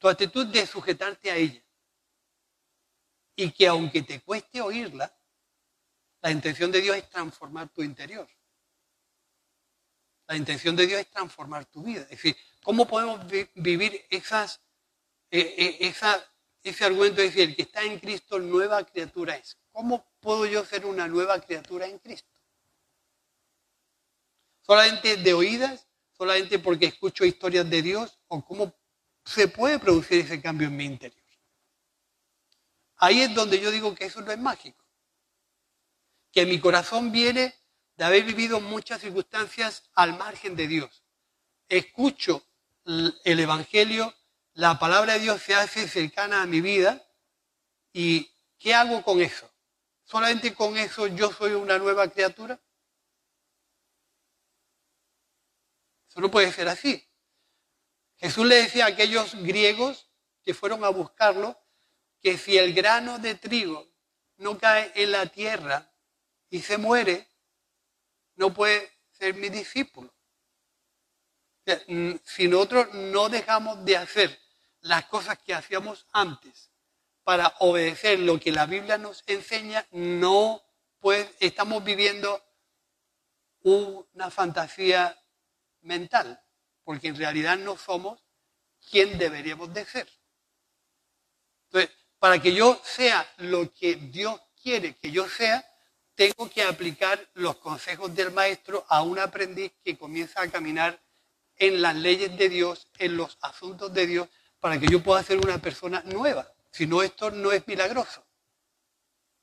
tu 0.00 0.08
actitud 0.08 0.44
de 0.44 0.66
sujetarte 0.66 1.30
a 1.30 1.36
ella. 1.36 1.62
Y 3.36 3.52
que 3.52 3.68
aunque 3.68 4.02
te 4.02 4.20
cueste 4.20 4.60
oírla, 4.60 5.14
la 6.20 6.30
intención 6.30 6.70
de 6.70 6.80
Dios 6.80 6.96
es 6.96 7.08
transformar 7.08 7.68
tu 7.70 7.82
interior. 7.82 8.28
La 10.26 10.36
intención 10.36 10.76
de 10.76 10.86
Dios 10.86 11.00
es 11.00 11.10
transformar 11.10 11.64
tu 11.66 11.82
vida. 11.82 12.02
Es 12.02 12.10
decir, 12.10 12.36
¿cómo 12.62 12.86
podemos 12.86 13.20
vivir 13.54 14.06
eh, 14.10 14.22
eh, 15.30 15.94
ese 16.62 16.84
argumento 16.84 17.20
de 17.20 17.28
decir, 17.28 17.48
el 17.48 17.56
que 17.56 17.62
está 17.62 17.82
en 17.82 17.98
Cristo, 17.98 18.38
nueva 18.38 18.84
criatura 18.84 19.36
es? 19.36 19.58
¿Cómo 19.72 20.12
puedo 20.20 20.46
yo 20.46 20.64
ser 20.64 20.86
una 20.86 21.08
nueva 21.08 21.40
criatura 21.40 21.86
en 21.86 21.98
Cristo? 21.98 22.28
¿Solamente 24.62 25.16
de 25.16 25.32
oídas? 25.32 25.90
solamente 26.20 26.58
porque 26.58 26.84
escucho 26.84 27.24
historias 27.24 27.70
de 27.70 27.80
Dios 27.80 28.18
o 28.28 28.44
cómo 28.44 28.74
se 29.24 29.48
puede 29.48 29.78
producir 29.78 30.20
ese 30.20 30.38
cambio 30.38 30.68
en 30.68 30.76
mi 30.76 30.84
interior. 30.84 31.24
Ahí 32.98 33.22
es 33.22 33.34
donde 33.34 33.58
yo 33.58 33.70
digo 33.70 33.94
que 33.94 34.04
eso 34.04 34.20
no 34.20 34.30
es 34.30 34.38
mágico. 34.38 34.84
Que 36.32 36.46
mi 36.46 36.60
corazón 36.60 37.12
viene 37.12 37.54
de 37.96 38.04
haber 38.04 38.24
vivido 38.24 38.60
muchas 38.60 39.00
circunstancias 39.00 39.90
al 39.94 40.16
margen 40.16 40.56
de 40.56 40.68
Dios. 40.68 41.02
Escucho 41.68 42.46
el 42.84 43.40
Evangelio, 43.40 44.14
la 44.54 44.78
palabra 44.78 45.14
de 45.14 45.20
Dios 45.20 45.42
se 45.42 45.54
hace 45.54 45.86
cercana 45.86 46.42
a 46.42 46.46
mi 46.46 46.60
vida 46.60 47.06
y 47.92 48.30
¿qué 48.58 48.74
hago 48.74 49.02
con 49.02 49.20
eso? 49.20 49.50
¿Solamente 50.04 50.54
con 50.54 50.76
eso 50.76 51.06
yo 51.06 51.32
soy 51.32 51.52
una 51.52 51.78
nueva 51.78 52.08
criatura? 52.08 52.60
Eso 56.08 56.20
no 56.20 56.30
puede 56.30 56.50
ser 56.52 56.68
así. 56.68 57.06
Jesús 58.16 58.46
le 58.46 58.56
decía 58.56 58.86
a 58.86 58.88
aquellos 58.88 59.34
griegos 59.36 60.08
que 60.42 60.54
fueron 60.54 60.84
a 60.84 60.88
buscarlo 60.88 61.58
que 62.20 62.36
si 62.36 62.58
el 62.58 62.74
grano 62.74 63.18
de 63.18 63.34
trigo 63.34 63.88
no 64.36 64.58
cae 64.58 64.90
en 64.94 65.12
la 65.12 65.26
tierra 65.26 65.89
y 66.50 66.60
se 66.60 66.76
muere, 66.76 67.28
no 68.34 68.52
puede 68.52 68.90
ser 69.12 69.34
mi 69.34 69.48
discípulo. 69.48 70.12
Si 72.24 72.48
nosotros 72.48 72.92
no 72.94 73.28
dejamos 73.28 73.84
de 73.84 73.96
hacer 73.96 74.38
las 74.80 75.06
cosas 75.06 75.38
que 75.38 75.54
hacíamos 75.54 76.06
antes 76.12 76.70
para 77.22 77.54
obedecer 77.60 78.18
lo 78.18 78.40
que 78.40 78.50
la 78.50 78.66
Biblia 78.66 78.98
nos 78.98 79.22
enseña, 79.26 79.86
no 79.92 80.62
pues 80.98 81.30
estamos 81.38 81.84
viviendo 81.84 82.42
una 83.62 84.30
fantasía 84.30 85.16
mental, 85.82 86.42
porque 86.82 87.08
en 87.08 87.16
realidad 87.16 87.56
no 87.56 87.76
somos 87.76 88.20
quien 88.90 89.16
deberíamos 89.18 89.72
de 89.72 89.84
ser. 89.84 90.08
Entonces, 91.66 91.90
para 92.18 92.40
que 92.40 92.52
yo 92.52 92.80
sea 92.84 93.26
lo 93.38 93.72
que 93.72 93.94
Dios 93.94 94.40
quiere 94.60 94.96
que 94.96 95.10
yo 95.10 95.28
sea, 95.28 95.64
tengo 96.20 96.50
que 96.50 96.62
aplicar 96.62 97.30
los 97.32 97.56
consejos 97.56 98.14
del 98.14 98.30
maestro 98.30 98.84
a 98.90 99.00
un 99.00 99.18
aprendiz 99.18 99.72
que 99.82 99.96
comienza 99.96 100.42
a 100.42 100.50
caminar 100.50 101.00
en 101.56 101.80
las 101.80 101.96
leyes 101.96 102.36
de 102.36 102.50
Dios, 102.50 102.88
en 102.98 103.16
los 103.16 103.38
asuntos 103.40 103.94
de 103.94 104.06
Dios, 104.06 104.28
para 104.60 104.78
que 104.78 104.86
yo 104.86 105.02
pueda 105.02 105.22
ser 105.22 105.38
una 105.38 105.56
persona 105.56 106.02
nueva. 106.04 106.46
Si 106.70 106.86
no, 106.86 107.00
esto 107.00 107.30
no 107.30 107.52
es 107.52 107.66
milagroso. 107.66 108.22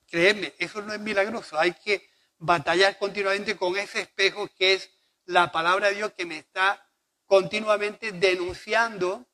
Créeme, 0.06 0.54
eso 0.60 0.84
no 0.84 0.94
es 0.94 1.00
milagroso. 1.00 1.58
Hay 1.58 1.74
que 1.74 2.12
batallar 2.38 3.00
continuamente 3.00 3.58
con 3.58 3.76
ese 3.76 4.02
espejo 4.02 4.48
que 4.56 4.74
es 4.74 4.92
la 5.26 5.52
palabra 5.52 5.90
de 5.90 5.96
Dios 5.96 6.12
que 6.16 6.28
me 6.28 6.38
está 6.38 6.88
continuamente 7.26 8.12
denunciando, 8.12 9.26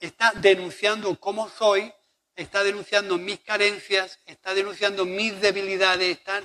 está 0.00 0.32
denunciando 0.36 1.20
cómo 1.20 1.50
soy, 1.50 1.92
está 2.36 2.64
denunciando 2.64 3.16
mis 3.18 3.40
carencias, 3.40 4.18
está 4.26 4.54
denunciando 4.54 5.04
mis 5.04 5.40
debilidades, 5.40 6.18
está, 6.18 6.42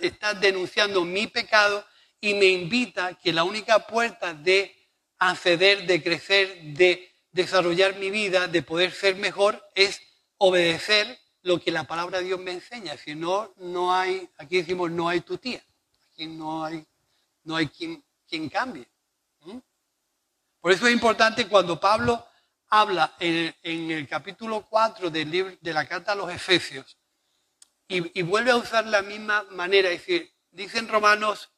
está 0.00 0.34
denunciando 0.34 1.04
mi 1.04 1.26
pecado 1.26 1.84
y 2.20 2.34
me 2.34 2.46
invita 2.46 3.14
que 3.14 3.32
la 3.32 3.44
única 3.44 3.86
puerta 3.86 4.34
de 4.34 4.76
acceder, 5.18 5.86
de 5.86 6.02
crecer, 6.02 6.60
de 6.74 7.10
desarrollar 7.32 7.96
mi 7.96 8.10
vida, 8.10 8.48
de 8.48 8.62
poder 8.62 8.92
ser 8.92 9.16
mejor, 9.16 9.66
es 9.74 10.00
obedecer 10.36 11.18
lo 11.42 11.60
que 11.60 11.70
la 11.70 11.84
palabra 11.84 12.18
de 12.18 12.24
Dios 12.24 12.40
me 12.40 12.52
enseña. 12.52 12.96
Si 12.96 13.14
no, 13.14 13.54
no 13.56 13.94
hay, 13.94 14.28
aquí 14.36 14.58
decimos, 14.58 14.90
no 14.90 15.08
hay 15.08 15.20
tu 15.20 15.38
tía. 15.38 15.64
Aquí 16.12 16.26
no 16.26 16.64
hay, 16.64 16.84
no 17.44 17.56
hay 17.56 17.68
quien, 17.68 18.02
quien 18.28 18.48
cambie. 18.48 18.86
Por 20.60 20.72
eso 20.72 20.86
es 20.86 20.92
importante 20.92 21.48
cuando 21.48 21.80
Pablo 21.80 22.26
habla 22.70 23.16
en, 23.18 23.54
el 23.90 24.08
capítulo 24.08 24.64
4 24.70 25.10
del 25.10 25.30
libro, 25.30 25.56
de 25.60 25.74
la 25.74 25.86
carta 25.86 26.12
a 26.12 26.14
los 26.14 26.32
Efesios 26.32 26.96
y, 27.88 28.22
vuelve 28.22 28.52
a 28.52 28.56
usar 28.56 28.86
la 28.86 29.02
misma 29.02 29.42
manera. 29.50 29.90
Es 29.90 30.00
decir, 30.00 30.32
dicen 30.52 30.86
Romanos, 30.86 31.50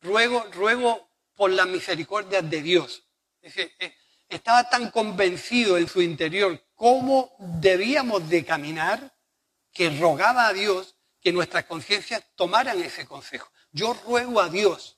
ruego, 0.00 0.46
ruego 0.52 1.10
por 1.36 1.50
la 1.50 1.66
misericordia 1.66 2.40
de 2.40 2.62
Dios. 2.62 3.04
Eh, 3.42 3.94
estaba 4.28 4.68
tan 4.70 4.90
convencido 4.90 5.76
en 5.76 5.86
su 5.86 6.00
interior 6.00 6.64
cómo 6.74 7.36
debíamos 7.38 8.28
de 8.30 8.44
caminar 8.44 9.14
que 9.72 9.90
rogaba 9.90 10.46
a 10.46 10.52
Dios 10.54 10.96
que 11.20 11.32
nuestras 11.32 11.64
conciencias 11.64 12.24
tomaran 12.34 12.80
ese 12.82 13.06
consejo. 13.06 13.50
Yo 13.72 13.92
ruego 14.06 14.40
a 14.40 14.48
Dios, 14.48 14.96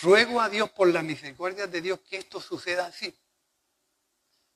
ruego 0.00 0.40
a 0.40 0.48
Dios 0.48 0.70
por 0.70 0.88
la 0.88 1.02
misericordia 1.02 1.66
de 1.66 1.82
Dios 1.82 2.00
que 2.08 2.16
esto 2.16 2.40
suceda 2.40 2.86
así. 2.86 3.14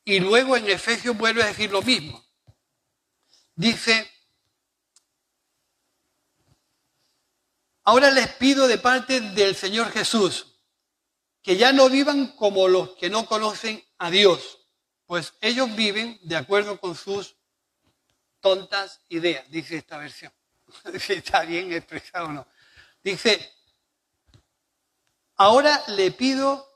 Y 0.09 0.21
luego 0.21 0.57
en 0.57 0.67
Efesios 0.67 1.15
vuelve 1.19 1.43
a 1.43 1.49
decir 1.49 1.71
lo 1.71 1.83
mismo. 1.83 2.25
Dice, 3.55 4.11
ahora 7.85 8.11
les 8.11 8.29
pido 8.37 8.67
de 8.67 8.79
parte 8.79 9.21
del 9.21 9.55
Señor 9.55 9.91
Jesús 9.91 10.47
que 11.43 11.59
ya 11.59 11.75
no 11.75 11.91
vivan 11.91 12.29
como 12.37 12.69
los 12.69 12.97
que 12.97 13.11
no 13.11 13.27
conocen 13.27 13.85
a 13.99 14.11
Dios, 14.11 14.61
pues 15.05 15.35
ellos 15.43 15.77
viven 15.77 16.19
de 16.23 16.37
acuerdo 16.37 16.81
con 16.81 16.97
sus 16.97 17.37
tontas 18.41 19.03
ideas, 19.11 19.45
dice 19.51 19.77
esta 19.77 19.99
versión. 19.99 20.33
si 20.99 21.13
está 21.13 21.43
bien 21.43 21.71
expresado 21.71 22.29
o 22.29 22.33
no. 22.33 22.49
Dice, 23.05 23.55
ahora 25.37 25.85
le 25.89 26.13
pido 26.13 26.67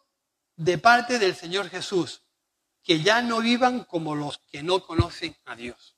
de 0.56 0.76
parte 0.76 1.18
del 1.18 1.34
Señor 1.34 1.70
Jesús 1.70 2.20
que 2.82 3.00
ya 3.00 3.22
no 3.22 3.40
vivan 3.40 3.84
como 3.84 4.14
los 4.14 4.38
que 4.38 4.62
no 4.62 4.84
conocen 4.84 5.36
a 5.44 5.54
Dios. 5.54 5.96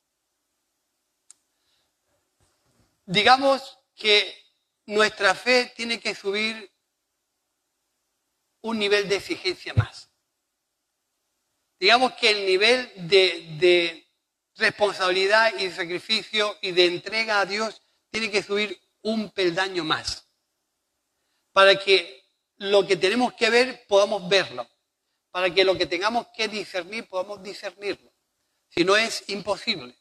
Digamos 3.06 3.78
que 3.94 4.44
nuestra 4.86 5.34
fe 5.34 5.72
tiene 5.76 6.00
que 6.00 6.14
subir 6.14 6.70
un 8.62 8.78
nivel 8.78 9.08
de 9.08 9.16
exigencia 9.16 9.74
más. 9.74 10.10
Digamos 11.78 12.14
que 12.14 12.30
el 12.30 12.46
nivel 12.46 12.90
de, 13.08 13.56
de 13.58 14.06
responsabilidad 14.56 15.54
y 15.58 15.70
sacrificio 15.70 16.56
y 16.62 16.72
de 16.72 16.86
entrega 16.86 17.40
a 17.40 17.46
Dios 17.46 17.82
tiene 18.10 18.30
que 18.30 18.42
subir 18.42 18.80
un 19.02 19.30
peldaño 19.30 19.84
más. 19.84 20.26
Para 21.52 21.76
que 21.76 22.24
lo 22.56 22.86
que 22.86 22.96
tenemos 22.96 23.34
que 23.34 23.50
ver 23.50 23.86
podamos 23.86 24.28
verlo. 24.28 24.66
Para 25.34 25.52
que 25.52 25.64
lo 25.64 25.76
que 25.76 25.86
tengamos 25.86 26.28
que 26.28 26.46
discernir 26.46 27.08
podamos 27.08 27.42
discernirlo. 27.42 28.12
Si 28.68 28.84
no 28.84 28.96
es 28.96 29.24
imposible. 29.26 29.98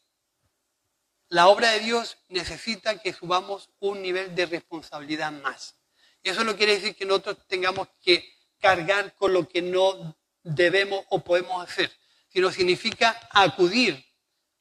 La 1.28 1.48
obra 1.48 1.72
de 1.72 1.80
Dios 1.80 2.18
necesita 2.28 3.00
que 3.00 3.12
subamos 3.12 3.68
un 3.80 4.00
nivel 4.00 4.32
de 4.36 4.46
responsabilidad 4.46 5.32
más. 5.32 5.74
Eso 6.22 6.44
no 6.44 6.56
quiere 6.56 6.74
decir 6.74 6.94
que 6.94 7.04
nosotros 7.04 7.38
tengamos 7.48 7.88
que 8.00 8.32
cargar 8.60 9.16
con 9.16 9.32
lo 9.32 9.48
que 9.48 9.60
no 9.60 10.16
debemos 10.44 11.04
o 11.10 11.24
podemos 11.24 11.68
hacer, 11.68 11.90
sino 12.28 12.52
significa 12.52 13.18
acudir 13.32 14.06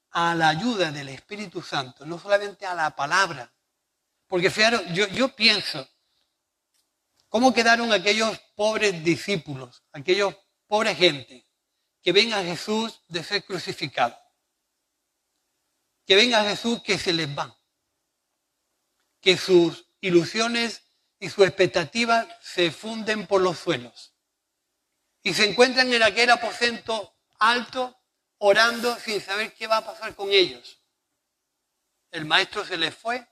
a 0.10 0.34
la 0.34 0.50
ayuda 0.50 0.92
del 0.92 1.10
Espíritu 1.10 1.62
Santo, 1.62 2.04
no 2.04 2.18
solamente 2.18 2.66
a 2.66 2.74
la 2.74 2.96
palabra. 2.96 3.54
Porque 4.26 4.50
fíjate, 4.50 4.92
yo, 4.92 5.06
yo 5.10 5.36
pienso, 5.36 5.88
¿cómo 7.30 7.54
quedaron 7.54 7.94
aquellos 7.94 8.40
pobres 8.56 9.04
discípulos, 9.04 9.84
aquellos 9.92 10.36
pobres 10.74 10.98
gente 10.98 11.46
que 12.02 12.12
ven 12.12 12.34
a 12.34 12.42
Jesús 12.42 13.04
de 13.08 13.24
ser 13.24 13.46
crucificado? 13.46 14.18
Que 16.04 16.16
ven 16.16 16.34
a 16.34 16.44
Jesús 16.46 16.82
que 16.82 16.98
se 16.98 17.14
les 17.14 17.30
va, 17.30 17.56
que 19.22 19.38
sus 19.38 19.86
ilusiones 20.02 20.82
y 21.20 21.30
sus 21.30 21.46
expectativas 21.46 22.26
se 22.42 22.72
funden 22.72 23.28
por 23.28 23.42
los 23.42 23.60
suelos 23.60 24.16
y 25.22 25.36
se 25.36 25.48
encuentran 25.48 25.94
en 25.94 26.02
aquel 26.02 26.32
aposento 26.32 27.14
alto 27.38 27.96
orando 28.40 28.98
sin 28.98 29.22
saber 29.22 29.54
qué 29.54 29.68
va 29.68 29.78
a 29.78 29.86
pasar 29.86 30.16
con 30.16 30.32
ellos. 30.32 30.82
El 32.10 32.26
maestro 32.26 32.66
se 32.66 32.78
les 32.78 32.96
fue, 32.96 33.28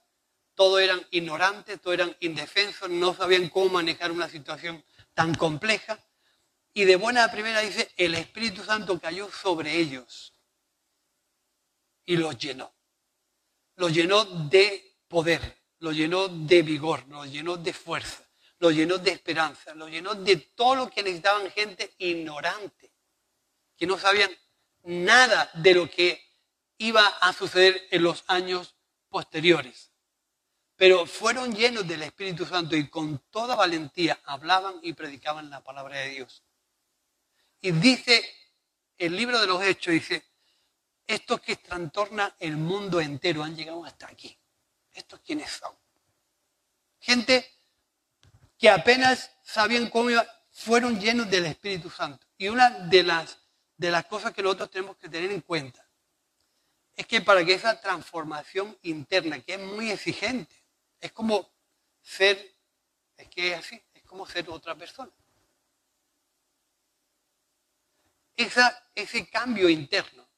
todos 0.54 0.80
eran 0.80 1.04
ignorantes, 1.10 1.80
todos 1.80 1.94
eran 1.94 2.16
indefensos, 2.20 2.88
no 2.88 3.12
sabían 3.14 3.48
cómo 3.48 3.68
manejar 3.68 4.12
una 4.12 4.28
situación 4.28 4.84
tan 5.12 5.34
compleja. 5.34 5.98
Y 6.74 6.84
de 6.84 6.96
buena 6.96 7.30
primera 7.30 7.60
dice, 7.60 7.90
el 7.96 8.14
Espíritu 8.14 8.64
Santo 8.64 8.98
cayó 8.98 9.30
sobre 9.30 9.76
ellos 9.76 10.32
y 12.04 12.16
los 12.16 12.38
llenó. 12.38 12.72
Los 13.76 13.92
llenó 13.92 14.24
de 14.24 14.98
poder, 15.08 15.62
los 15.78 15.94
llenó 15.94 16.28
de 16.28 16.62
vigor, 16.62 17.06
los 17.08 17.30
llenó 17.30 17.56
de 17.56 17.72
fuerza, 17.72 18.22
los 18.58 18.74
llenó 18.74 18.98
de 18.98 19.10
esperanza, 19.10 19.74
los 19.74 19.90
llenó 19.90 20.14
de 20.14 20.36
todo 20.36 20.74
lo 20.76 20.90
que 20.90 21.02
necesitaban 21.02 21.50
gente 21.50 21.94
ignorante, 21.98 22.92
que 23.76 23.86
no 23.86 23.98
sabían 23.98 24.30
nada 24.84 25.50
de 25.54 25.74
lo 25.74 25.90
que 25.90 26.22
iba 26.78 27.06
a 27.06 27.32
suceder 27.32 27.86
en 27.90 28.02
los 28.02 28.24
años 28.28 28.74
posteriores. 29.08 29.92
Pero 30.76 31.06
fueron 31.06 31.54
llenos 31.54 31.86
del 31.86 32.02
Espíritu 32.02 32.46
Santo 32.46 32.76
y 32.76 32.88
con 32.88 33.18
toda 33.30 33.54
valentía 33.54 34.18
hablaban 34.24 34.80
y 34.82 34.94
predicaban 34.94 35.50
la 35.50 35.62
palabra 35.62 35.98
de 35.98 36.08
Dios. 36.08 36.42
Y 37.62 37.72
dice 37.72 38.22
el 38.98 39.16
libro 39.16 39.40
de 39.40 39.46
los 39.46 39.62
Hechos, 39.62 39.94
dice, 39.94 40.22
estos 41.06 41.40
que 41.40 41.56
trastornan 41.56 42.34
el 42.38 42.56
mundo 42.56 43.00
entero 43.00 43.42
han 43.42 43.56
llegado 43.56 43.84
hasta 43.84 44.06
aquí. 44.08 44.38
¿Estos 44.92 45.20
quiénes 45.20 45.50
son? 45.50 45.74
Gente 47.00 47.50
que 48.58 48.68
apenas 48.68 49.30
sabían 49.42 49.88
cómo 49.88 50.10
iba, 50.10 50.26
fueron 50.50 51.00
llenos 51.00 51.30
del 51.30 51.46
Espíritu 51.46 51.88
Santo. 51.88 52.26
Y 52.36 52.48
una 52.48 52.68
de 52.70 53.02
las 53.02 53.38
de 53.82 53.90
las 53.90 54.06
cosas 54.06 54.32
que 54.32 54.42
nosotros 54.42 54.70
tenemos 54.70 54.96
que 54.96 55.08
tener 55.08 55.32
en 55.32 55.40
cuenta 55.40 55.84
es 56.94 57.06
que 57.06 57.20
para 57.20 57.44
que 57.44 57.54
esa 57.54 57.80
transformación 57.80 58.78
interna, 58.82 59.40
que 59.40 59.54
es 59.54 59.60
muy 59.60 59.90
exigente, 59.90 60.54
es 61.00 61.10
como 61.10 61.50
ser, 62.00 62.54
es 63.16 63.28
que 63.28 63.52
es 63.52 63.58
así, 63.58 63.82
es 63.94 64.02
como 64.04 64.26
ser 64.26 64.48
otra 64.50 64.76
persona. 64.76 65.10
Esa, 68.36 68.90
ese 68.94 69.28
cambio 69.28 69.68
interno, 69.68 70.28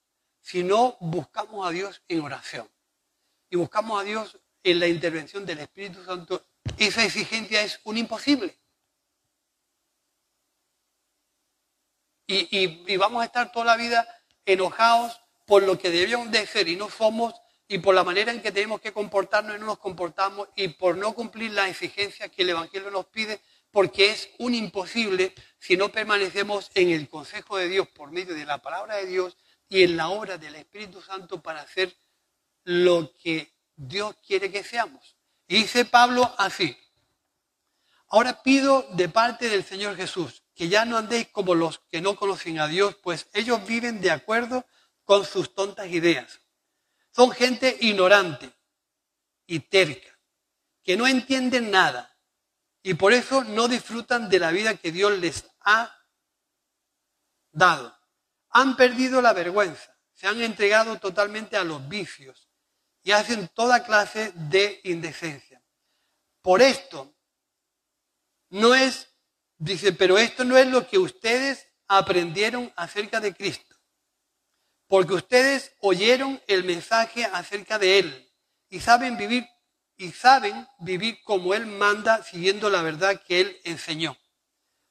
si 0.40 0.62
no 0.62 0.96
buscamos 1.00 1.66
a 1.66 1.70
Dios 1.70 2.02
en 2.08 2.20
oración 2.20 2.68
y 3.48 3.56
buscamos 3.56 4.00
a 4.00 4.04
Dios 4.04 4.38
en 4.62 4.80
la 4.80 4.88
intervención 4.88 5.46
del 5.46 5.60
Espíritu 5.60 6.04
Santo, 6.04 6.44
esa 6.78 7.04
exigencia 7.04 7.62
es 7.62 7.80
un 7.84 7.98
imposible. 7.98 8.58
Y, 12.26 12.96
vamos 12.96 13.22
a 13.22 13.26
estar 13.26 13.52
toda 13.52 13.66
la 13.66 13.76
vida 13.76 14.08
enojados 14.46 15.20
por 15.44 15.62
lo 15.62 15.78
que 15.78 15.90
debíamos 15.90 16.30
de 16.30 16.46
ser 16.46 16.68
y 16.68 16.76
no 16.76 16.88
somos, 16.88 17.34
y 17.68 17.78
por 17.78 17.94
la 17.94 18.04
manera 18.04 18.32
en 18.32 18.40
que 18.40 18.52
tenemos 18.52 18.80
que 18.80 18.92
comportarnos 18.92 19.56
y 19.56 19.60
no 19.60 19.66
nos 19.66 19.78
comportamos, 19.78 20.48
y 20.56 20.68
por 20.68 20.96
no 20.96 21.12
cumplir 21.12 21.52
las 21.52 21.68
exigencias 21.68 22.30
que 22.30 22.42
el 22.42 22.50
Evangelio 22.50 22.90
nos 22.90 23.06
pide, 23.06 23.40
porque 23.74 24.12
es 24.12 24.30
un 24.38 24.54
imposible 24.54 25.34
si 25.58 25.76
no 25.76 25.90
permanecemos 25.90 26.70
en 26.76 26.90
el 26.90 27.08
consejo 27.08 27.56
de 27.56 27.68
Dios 27.68 27.88
por 27.88 28.12
medio 28.12 28.32
de 28.32 28.44
la 28.44 28.58
palabra 28.58 28.98
de 28.98 29.06
Dios 29.06 29.36
y 29.68 29.82
en 29.82 29.96
la 29.96 30.10
obra 30.10 30.38
del 30.38 30.54
Espíritu 30.54 31.02
Santo 31.02 31.42
para 31.42 31.62
hacer 31.62 31.92
lo 32.62 33.12
que 33.20 33.52
Dios 33.74 34.14
quiere 34.24 34.52
que 34.52 34.62
seamos. 34.62 35.16
Y 35.48 35.56
dice 35.56 35.84
Pablo 35.86 36.32
así, 36.38 36.76
ahora 38.10 38.44
pido 38.44 38.86
de 38.92 39.08
parte 39.08 39.48
del 39.48 39.64
Señor 39.64 39.96
Jesús 39.96 40.44
que 40.54 40.68
ya 40.68 40.84
no 40.84 40.96
andéis 40.96 41.26
como 41.30 41.56
los 41.56 41.80
que 41.90 42.00
no 42.00 42.14
conocen 42.14 42.60
a 42.60 42.68
Dios, 42.68 42.94
pues 43.02 43.26
ellos 43.32 43.66
viven 43.66 44.00
de 44.00 44.12
acuerdo 44.12 44.64
con 45.02 45.24
sus 45.24 45.52
tontas 45.52 45.88
ideas. 45.88 46.40
Son 47.10 47.32
gente 47.32 47.76
ignorante 47.80 48.52
y 49.48 49.58
terca, 49.58 50.16
que 50.84 50.96
no 50.96 51.08
entienden 51.08 51.72
nada 51.72 52.13
y 52.84 52.94
por 52.94 53.12
eso 53.12 53.42
no 53.42 53.66
disfrutan 53.66 54.28
de 54.28 54.38
la 54.38 54.52
vida 54.52 54.76
que 54.76 54.92
Dios 54.92 55.18
les 55.18 55.44
ha 55.62 55.92
dado. 57.50 57.98
Han 58.50 58.76
perdido 58.76 59.20
la 59.20 59.32
vergüenza, 59.32 59.98
se 60.12 60.28
han 60.28 60.40
entregado 60.40 61.00
totalmente 61.00 61.56
a 61.56 61.64
los 61.64 61.88
vicios 61.88 62.48
y 63.02 63.10
hacen 63.10 63.48
toda 63.48 63.82
clase 63.82 64.30
de 64.36 64.80
indecencia. 64.84 65.60
Por 66.40 66.62
esto, 66.62 67.12
no 68.50 68.76
es 68.76 69.08
Dice, 69.58 69.92
pero 69.92 70.18
esto 70.18 70.44
no 70.44 70.56
es 70.58 70.66
lo 70.66 70.86
que 70.86 70.98
ustedes 70.98 71.66
aprendieron 71.86 72.72
acerca 72.76 73.20
de 73.20 73.34
Cristo, 73.34 73.76
porque 74.88 75.14
ustedes 75.14 75.72
oyeron 75.80 76.42
el 76.48 76.64
mensaje 76.64 77.24
acerca 77.24 77.78
de 77.78 77.98
Él 78.00 78.32
y 78.68 78.80
saben 78.80 79.16
vivir 79.16 79.46
y 79.96 80.12
saben 80.12 80.66
vivir 80.78 81.22
como 81.22 81.54
Él 81.54 81.66
manda 81.66 82.22
siguiendo 82.22 82.70
la 82.70 82.82
verdad 82.82 83.22
que 83.22 83.40
Él 83.40 83.60
enseñó. 83.64 84.16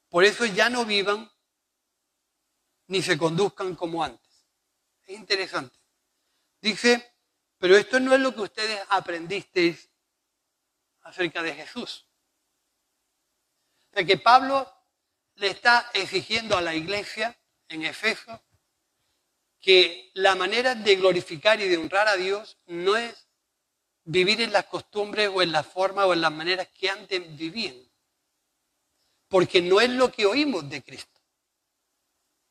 Por 0.08 0.24
eso 0.24 0.44
ya 0.46 0.70
no 0.70 0.84
vivan 0.84 1.30
ni 2.86 3.02
se 3.02 3.18
conduzcan 3.18 3.74
como 3.74 4.04
antes. 4.04 4.46
Es 5.04 5.16
interesante. 5.16 5.76
Dice, 6.60 7.14
pero 7.58 7.76
esto 7.76 8.00
no 8.00 8.14
es 8.14 8.20
lo 8.20 8.34
que 8.34 8.42
ustedes 8.42 8.80
aprendisteis 8.88 9.90
acerca 11.02 11.42
de 11.42 11.54
Jesús 11.54 12.06
que 14.02 14.16
Pablo 14.16 14.68
le 15.36 15.48
está 15.48 15.90
exigiendo 15.94 16.56
a 16.56 16.62
la 16.62 16.74
iglesia 16.74 17.38
en 17.68 17.84
Efeso 17.84 18.42
que 19.60 20.10
la 20.14 20.34
manera 20.34 20.74
de 20.74 20.96
glorificar 20.96 21.60
y 21.60 21.68
de 21.68 21.78
honrar 21.78 22.08
a 22.08 22.16
Dios 22.16 22.58
no 22.66 22.96
es 22.96 23.23
vivir 24.04 24.40
en 24.40 24.52
las 24.52 24.66
costumbres 24.66 25.30
o 25.32 25.42
en 25.42 25.52
las 25.52 25.66
formas 25.66 26.06
o 26.06 26.12
en 26.12 26.20
las 26.20 26.32
maneras 26.32 26.68
que 26.68 26.90
antes 26.90 27.36
vivían. 27.36 27.76
Porque 29.28 29.62
no 29.62 29.80
es 29.80 29.90
lo 29.90 30.12
que 30.12 30.26
oímos 30.26 30.68
de 30.68 30.82
Cristo. 30.82 31.20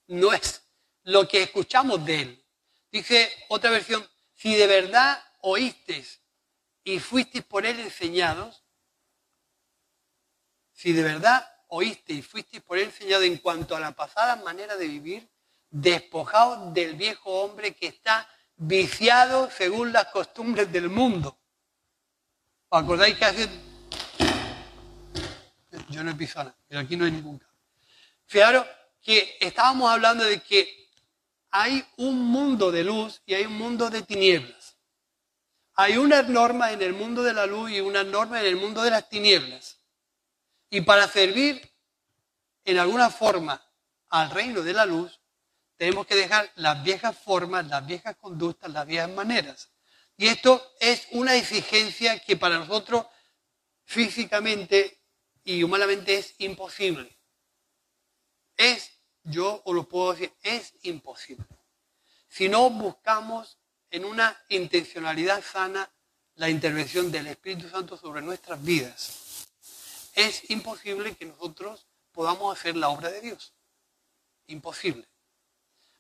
No 0.08 0.34
es 0.34 0.62
lo 1.04 1.28
que 1.28 1.44
escuchamos 1.44 2.04
de 2.06 2.22
Él. 2.22 2.46
Dice 2.92 3.32
otra 3.50 3.70
versión, 3.70 4.08
si 4.34 4.56
de 4.56 4.68
verdad 4.68 5.24
oísteis 5.42 6.22
y 6.84 7.00
fuisteis 7.00 7.44
por 7.44 7.66
Él 7.66 7.80
enseñados, 7.80 8.64
si 10.74 10.92
de 10.92 11.04
verdad 11.04 11.48
oíste 11.68 12.14
y 12.14 12.22
fuiste 12.22 12.62
por 12.62 12.78
él 12.78 12.86
enseñado 12.86 13.24
en 13.24 13.38
cuanto 13.38 13.76
a 13.76 13.80
la 13.80 13.94
pasada 13.94 14.36
manera 14.38 14.76
de 14.76 14.88
vivir, 14.88 15.30
despojado 15.70 16.72
del 16.72 16.96
viejo 16.96 17.42
hombre 17.42 17.74
que 17.74 17.88
está 17.88 18.28
viciado 18.56 19.50
según 19.50 19.92
las 19.92 20.08
costumbres 20.08 20.72
del 20.72 20.90
mundo. 20.90 21.40
¿Os 22.74 22.82
acordáis 22.82 23.16
que 23.16 23.26
hace... 23.26 23.48
Yo 25.90 26.04
no 26.04 26.10
he 26.10 26.16
pisado 26.16 26.52
pero 26.68 26.82
aquí 26.82 26.98
no 26.98 27.06
hay 27.06 27.12
ningún. 27.12 27.40
Fijaros 28.26 28.66
que 29.00 29.38
estábamos 29.40 29.92
hablando 29.92 30.24
de 30.24 30.42
que 30.42 30.90
hay 31.52 31.86
un 31.98 32.18
mundo 32.18 32.72
de 32.72 32.84
luz 32.84 33.22
y 33.28 33.36
hay 33.36 33.46
un 33.46 33.60
mundo 33.60 33.92
de 33.92 34.02
tinieblas. 34.02 34.76
Hay 35.76 35.98
unas 35.98 36.28
normas 36.30 36.72
en 36.72 36.82
el 36.82 36.94
mundo 36.94 37.22
de 37.22 37.34
la 37.34 37.46
luz 37.46 37.70
y 37.70 37.80
unas 37.80 38.08
normas 38.08 38.42
en 38.42 38.48
el 38.48 38.56
mundo 38.56 38.82
de 38.82 38.90
las 38.90 39.08
tinieblas. 39.08 39.78
Y 40.72 40.82
para 40.82 41.08
servir 41.08 41.62
en 42.66 42.80
alguna 42.80 43.12
forma 43.12 43.64
al 44.10 44.32
reino 44.32 44.64
de 44.64 44.74
la 44.74 44.88
luz, 44.88 45.22
tenemos 45.78 46.08
que 46.08 46.16
dejar 46.16 46.50
las 46.56 46.82
viejas 46.82 47.16
formas, 47.16 47.68
las 47.68 47.86
viejas 47.86 48.16
conductas, 48.16 48.72
las 48.72 48.88
viejas 48.88 49.12
maneras. 49.12 49.73
Y 50.18 50.28
esto 50.28 50.74
es 50.80 51.08
una 51.12 51.36
exigencia 51.36 52.20
que 52.20 52.38
para 52.38 52.60
nosotros 52.60 53.06
físicamente 53.84 55.02
y 55.44 55.64
humanamente 55.64 56.16
es 56.16 56.36
imposible. 56.38 57.18
Es, 58.56 58.92
yo 59.24 59.62
os 59.66 59.76
lo 59.76 59.88
puedo 59.88 60.14
decir, 60.14 60.32
es 60.44 60.74
imposible. 60.84 61.46
Si 62.28 62.48
no 62.48 62.70
buscamos 62.70 63.58
en 63.90 64.06
una 64.06 64.40
intencionalidad 64.50 65.44
sana 65.44 65.92
la 66.36 66.50
intervención 66.50 67.12
del 67.12 67.28
Espíritu 67.28 67.70
Santo 67.70 67.98
sobre 67.98 68.22
nuestras 68.22 68.64
vidas 68.64 69.24
es 70.14 70.50
imposible 70.50 71.16
que 71.16 71.26
nosotros 71.26 71.88
podamos 72.12 72.58
hacer 72.58 72.76
la 72.76 72.90
obra 72.90 73.10
de 73.10 73.22
Dios. 73.22 73.54
Imposible. 74.48 75.08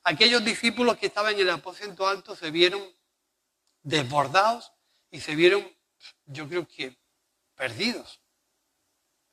Aquellos 0.03 0.43
discípulos 0.43 0.97
que 0.97 1.07
estaban 1.07 1.33
en 1.33 1.41
el 1.41 1.49
aposento 1.49 2.07
alto 2.07 2.35
se 2.35 2.51
vieron 2.51 2.83
desbordados 3.83 4.73
y 5.11 5.19
se 5.19 5.35
vieron, 5.35 5.65
yo 6.25 6.47
creo 6.47 6.67
que, 6.67 6.97
perdidos. 7.55 8.21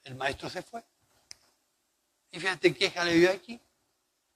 El 0.05 0.17
maestro 0.17 0.51
se 0.51 0.63
fue. 0.63 0.85
Y 2.31 2.39
fíjate 2.39 2.75
qué 2.75 2.91
dio 2.91 3.31
aquí. 3.31 3.61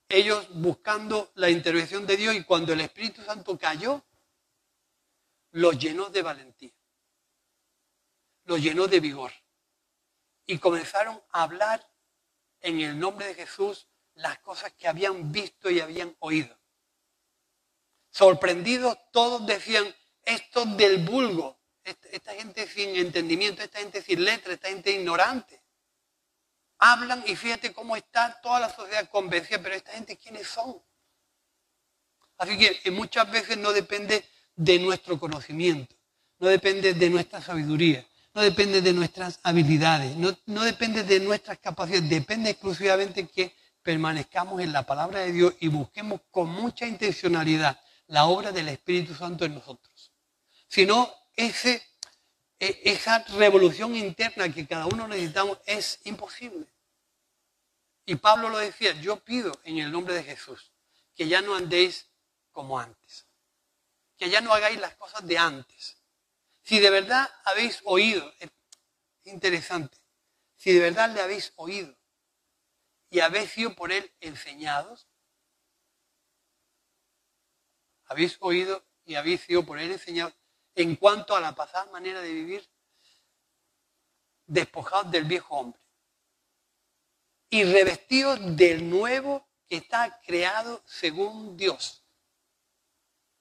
Ellos 0.09 0.47
buscando 0.51 1.31
la 1.35 1.49
intervención 1.49 2.05
de 2.05 2.17
Dios 2.17 2.35
y 2.35 2.43
cuando 2.43 2.73
el 2.73 2.81
Espíritu 2.81 3.23
Santo 3.23 3.57
cayó, 3.57 4.03
los 5.51 5.77
llenó 5.79 6.09
de 6.09 6.21
valentía, 6.21 6.73
los 8.43 8.61
llenó 8.61 8.87
de 8.87 8.99
vigor 8.99 9.31
y 10.45 10.59
comenzaron 10.59 11.21
a 11.31 11.43
hablar 11.43 11.89
en 12.59 12.81
el 12.81 12.99
nombre 12.99 13.27
de 13.27 13.35
Jesús 13.35 13.87
las 14.15 14.39
cosas 14.39 14.73
que 14.73 14.87
habían 14.87 15.31
visto 15.31 15.69
y 15.69 15.79
habían 15.79 16.15
oído. 16.19 16.57
Sorprendidos, 18.09 18.97
todos 19.11 19.45
decían, 19.45 19.85
esto 20.25 20.65
del 20.65 21.05
vulgo, 21.05 21.59
esta 21.83 22.33
gente 22.33 22.67
sin 22.67 22.95
entendimiento, 22.95 23.61
esta 23.61 23.79
gente 23.79 24.01
sin 24.01 24.23
letra, 24.25 24.53
esta 24.53 24.69
gente 24.69 24.91
ignorante. 24.91 25.61
Hablan 26.79 27.23
y 27.25 27.35
fíjate 27.35 27.71
cómo 27.71 27.95
está 27.95 28.41
toda 28.41 28.59
la 28.59 28.69
sociedad 28.69 29.09
convencida, 29.09 29.61
pero 29.61 29.75
esta 29.75 29.91
gente, 29.93 30.17
¿quiénes 30.17 30.47
son? 30.47 30.81
Así 32.37 32.57
que 32.57 32.91
muchas 32.91 33.31
veces 33.31 33.57
no 33.57 33.71
depende 33.71 34.25
de 34.55 34.79
nuestro 34.79 35.19
conocimiento, 35.19 35.95
no 36.39 36.47
depende 36.47 36.93
de 36.93 37.09
nuestra 37.09 37.41
sabiduría, 37.41 38.05
no 38.35 38.41
depende 38.41 38.81
de 38.81 38.91
nuestras 38.91 39.39
habilidades, 39.43 40.17
no, 40.17 40.63
depende 40.63 41.03
de 41.03 41.21
nuestras 41.21 41.57
capacidades, 41.59 42.09
depende 42.09 42.49
exclusivamente 42.49 43.27
que 43.27 43.55
permanezcamos 43.81 44.59
en 44.61 44.73
la 44.73 44.83
palabra 44.83 45.21
de 45.21 45.31
Dios 45.31 45.53
y 45.61 45.69
busquemos 45.69 46.19
con 46.31 46.49
mucha 46.49 46.85
intencionalidad 46.85 47.79
la 48.07 48.25
obra 48.25 48.51
del 48.51 48.67
Espíritu 48.67 49.15
Santo 49.15 49.45
en 49.45 49.55
nosotros. 49.55 49.94
Si 50.67 50.85
no, 50.85 51.13
ese, 51.35 51.85
e, 52.59 52.81
esa 52.85 53.23
revolución 53.37 53.95
interna 53.95 54.53
que 54.53 54.67
cada 54.67 54.87
uno 54.87 55.07
necesitamos 55.07 55.59
es 55.65 55.99
imposible. 56.03 56.67
Y 58.05 58.15
Pablo 58.15 58.49
lo 58.49 58.57
decía, 58.57 58.93
yo 58.93 59.19
pido 59.23 59.59
en 59.63 59.79
el 59.79 59.91
nombre 59.91 60.13
de 60.13 60.23
Jesús 60.23 60.71
que 61.15 61.27
ya 61.27 61.41
no 61.41 61.55
andéis 61.55 62.09
como 62.51 62.79
antes, 62.79 63.25
que 64.17 64.29
ya 64.29 64.41
no 64.41 64.53
hagáis 64.53 64.79
las 64.79 64.95
cosas 64.95 65.25
de 65.25 65.37
antes, 65.37 65.97
si 66.61 66.79
de 66.79 66.89
verdad 66.89 67.29
habéis 67.43 67.81
oído, 67.85 68.33
es 68.39 68.49
interesante, 69.23 69.97
si 70.55 70.73
de 70.73 70.79
verdad 70.79 71.09
le 71.13 71.21
habéis 71.21 71.53
oído 71.55 71.95
y 73.09 73.19
habéis 73.19 73.51
sido 73.51 73.75
por 73.75 73.91
él 73.91 74.11
enseñados, 74.19 75.07
habéis 78.05 78.37
oído 78.39 78.85
y 79.05 79.15
habéis 79.15 79.41
sido 79.41 79.65
por 79.65 79.79
él 79.79 79.91
enseñados 79.91 80.33
en 80.75 80.95
cuanto 80.97 81.35
a 81.35 81.39
la 81.39 81.55
pasada 81.55 81.89
manera 81.91 82.21
de 82.21 82.33
vivir, 82.33 82.69
despojados 84.45 85.09
del 85.11 85.23
viejo 85.23 85.55
hombre. 85.55 85.79
y 87.49 87.63
revestidos 87.63 88.39
del 88.57 88.89
nuevo 88.89 89.47
que 89.67 89.77
está 89.77 90.19
creado 90.25 90.83
según 90.85 91.55
Dios. 91.55 92.03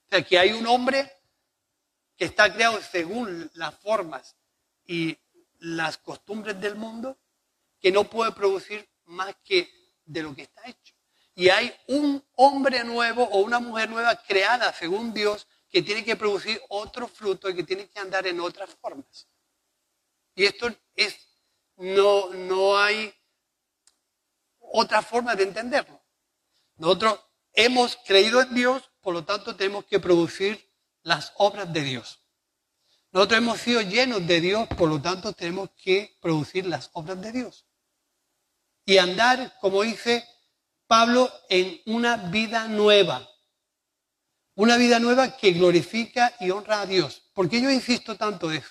O 0.07 0.09
sea, 0.11 0.23
que 0.23 0.38
hay 0.38 0.53
un 0.53 0.66
hombre 0.66 1.11
que 2.16 2.27
está 2.27 2.53
creado 2.53 2.81
según 2.81 3.51
las 3.55 3.75
formas 3.81 4.37
y 4.87 5.18
las 5.59 5.99
costumbres 5.99 6.61
del 6.61 6.77
mundo, 6.77 7.18
que 7.81 7.90
no 7.90 8.05
puede 8.05 8.31
producir 8.33 8.88
más 9.07 9.35
que 9.42 9.68
de 10.05 10.23
lo 10.23 10.35
que 10.35 10.42
está 10.42 10.62
hecho. 10.68 10.94
Y 11.35 11.49
hay 11.49 11.75
un 11.88 12.25
hombre 12.37 12.85
nuevo 12.85 13.25
o 13.25 13.38
una 13.38 13.59
mujer 13.59 13.88
nueva 13.88 14.14
creada 14.23 14.73
según 14.73 15.12
Dios 15.12 15.49
que 15.75 15.83
tiene 15.83 16.05
que 16.05 16.15
producir 16.15 16.63
otro 16.69 17.09
fruto 17.09 17.51
y 17.51 17.57
que 17.57 17.65
tiene 17.65 17.89
que 17.89 17.99
andar 17.99 18.29
en 18.29 18.39
otras 18.39 18.71
formas. 18.77 19.27
Y 20.37 20.45
esto 20.45 20.73
es, 20.95 21.19
no, 21.79 22.29
no 22.33 22.79
hay 22.79 23.13
otra 24.61 25.03
forma 25.03 25.35
de 25.35 25.43
entenderlo. 25.43 26.01
Nosotros 26.77 27.19
hemos 27.55 27.97
creído 28.07 28.41
en 28.41 28.55
Dios, 28.55 28.89
por 29.01 29.15
lo 29.15 29.25
tanto 29.25 29.57
tenemos 29.57 29.85
que 29.87 29.99
producir 29.99 30.65
las 31.03 31.33
obras 31.39 31.73
de 31.73 31.81
Dios. 31.81 32.21
Nosotros 33.11 33.39
hemos 33.39 33.61
sido 33.61 33.81
llenos 33.81 34.25
de 34.29 34.41
Dios, 34.41 34.69
por 34.79 34.89
lo 34.89 35.03
tanto 35.03 35.33
tenemos 35.33 35.71
que 35.71 36.17
producir 36.21 36.67
las 36.67 36.89
obras 36.93 37.21
de 37.21 37.33
Dios. 37.33 37.67
Y 38.85 38.99
andar, 38.99 39.59
como 39.61 39.83
dice 39.83 40.25
Pablo, 40.87 41.33
en 41.49 41.83
una 41.87 42.17
vida 42.17 42.69
nueva. 42.69 43.29
Una 44.57 44.77
vida 44.77 45.01
nueva 45.01 45.37
que 45.37 45.53
glorifica 45.53 46.35
y 46.38 46.51
honra 46.51 46.83
a 46.83 46.87
Dios. 46.87 47.23
¿Por 47.33 47.49
qué 47.49 47.61
yo 47.61 47.71
insisto 47.71 48.17
tanto 48.17 48.51
eso? 48.53 48.71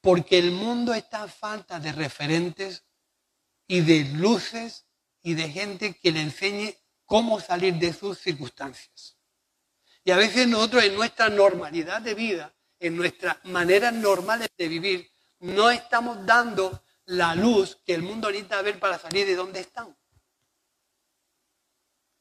Porque 0.00 0.38
el 0.38 0.50
mundo 0.50 0.92
está 0.92 1.22
a 1.22 1.28
falta 1.28 1.78
de 1.78 1.92
referentes 1.92 2.84
y 3.66 3.80
de 3.80 4.04
luces 4.04 4.86
y 5.22 5.34
de 5.34 5.48
gente 5.50 5.94
que 5.94 6.10
le 6.10 6.20
enseñe 6.20 6.76
cómo 7.06 7.40
salir 7.40 7.74
de 7.74 7.92
sus 7.92 8.18
circunstancias. 8.18 9.16
Y 10.02 10.10
a 10.10 10.16
veces 10.16 10.48
nosotros 10.48 10.84
en 10.84 10.94
nuestra 10.94 11.28
normalidad 11.28 12.02
de 12.02 12.14
vida, 12.14 12.54
en 12.78 12.96
nuestras 12.96 13.42
maneras 13.44 13.92
normales 13.94 14.48
de 14.58 14.68
vivir, 14.68 15.10
no 15.38 15.70
estamos 15.70 16.26
dando 16.26 16.82
la 17.06 17.34
luz 17.34 17.78
que 17.86 17.94
el 17.94 18.02
mundo 18.02 18.30
necesita 18.30 18.62
ver 18.62 18.78
para 18.78 18.98
salir 18.98 19.26
de 19.26 19.36
donde 19.36 19.60
están. 19.60 19.96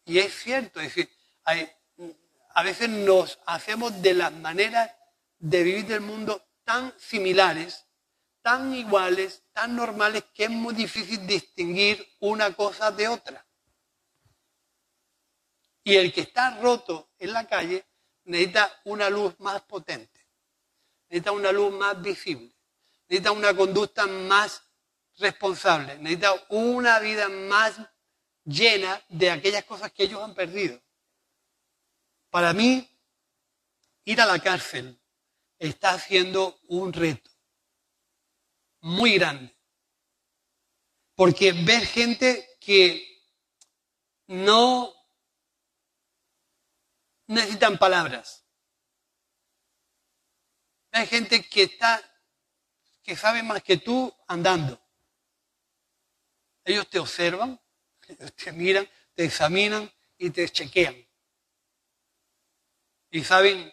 Y 0.05 0.19
es 0.19 0.33
cierto, 0.33 0.79
es 0.79 0.93
decir, 0.95 1.09
a 2.53 2.63
veces 2.63 2.89
nos 2.89 3.39
hacemos 3.45 4.01
de 4.01 4.13
las 4.13 4.31
maneras 4.31 4.91
de 5.39 5.63
vivir 5.63 5.87
del 5.87 6.01
mundo 6.01 6.45
tan 6.63 6.93
similares, 6.99 7.85
tan 8.41 8.73
iguales, 8.73 9.43
tan 9.53 9.75
normales, 9.75 10.23
que 10.33 10.45
es 10.45 10.49
muy 10.49 10.73
difícil 10.73 11.25
distinguir 11.25 12.05
una 12.19 12.53
cosa 12.53 12.91
de 12.91 13.07
otra. 13.07 13.45
Y 15.83 15.95
el 15.95 16.13
que 16.13 16.21
está 16.21 16.59
roto 16.61 17.09
en 17.17 17.33
la 17.33 17.47
calle 17.47 17.85
necesita 18.25 18.71
una 18.85 19.09
luz 19.09 19.37
más 19.39 19.61
potente, 19.63 20.27
necesita 21.09 21.31
una 21.31 21.51
luz 21.51 21.73
más 21.73 22.01
visible, 22.01 22.55
necesita 23.07 23.31
una 23.31 23.53
conducta 23.55 24.05
más 24.05 24.61
responsable, 25.17 25.97
necesita 25.97 26.33
una 26.49 26.99
vida 26.99 27.27
más 27.27 27.81
llena 28.45 29.01
de 29.09 29.31
aquellas 29.31 29.65
cosas 29.65 29.91
que 29.91 30.03
ellos 30.03 30.21
han 30.21 30.35
perdido. 30.35 30.79
Para 32.33 32.51
mí, 32.51 32.89
ir 34.05 34.19
a 34.19 34.25
la 34.25 34.39
cárcel 34.39 34.99
está 35.59 35.91
haciendo 35.91 36.59
un 36.67 36.91
reto 36.91 37.29
muy 38.81 39.19
grande. 39.19 39.55
Porque 41.13 41.51
ver 41.51 41.85
gente 41.85 42.57
que 42.59 43.23
no 44.25 44.91
necesitan 47.27 47.77
palabras. 47.77 48.43
Hay 50.89 51.05
gente 51.05 51.47
que 51.47 51.61
está, 51.61 52.01
que 53.03 53.15
sabe 53.15 53.43
más 53.43 53.61
que 53.61 53.77
tú 53.77 54.11
andando. 54.27 54.81
Ellos 56.65 56.89
te 56.89 56.97
observan, 56.97 57.61
te 58.43 58.51
miran, 58.53 58.89
te 59.13 59.25
examinan 59.25 59.87
y 60.17 60.31
te 60.31 60.49
chequean. 60.49 61.12
Y 63.13 63.23
saben 63.23 63.71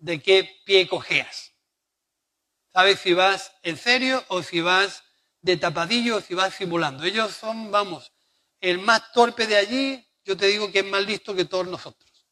de 0.00 0.20
qué 0.20 0.60
pie 0.66 0.88
cojeas. 0.88 1.52
Sabes 2.72 2.98
si 2.98 3.14
vas 3.14 3.52
en 3.62 3.76
serio 3.76 4.24
o 4.26 4.42
si 4.42 4.60
vas 4.60 5.04
de 5.40 5.56
tapadillo 5.56 6.16
o 6.16 6.20
si 6.20 6.34
vas 6.34 6.52
simulando. 6.54 7.04
Ellos 7.04 7.32
son, 7.32 7.70
vamos, 7.70 8.12
el 8.60 8.80
más 8.80 9.12
torpe 9.12 9.46
de 9.46 9.56
allí, 9.56 10.04
yo 10.24 10.36
te 10.36 10.48
digo 10.48 10.72
que 10.72 10.80
es 10.80 10.84
más 10.84 11.06
listo 11.06 11.32
que 11.32 11.44
todos 11.44 11.68
nosotros, 11.68 12.26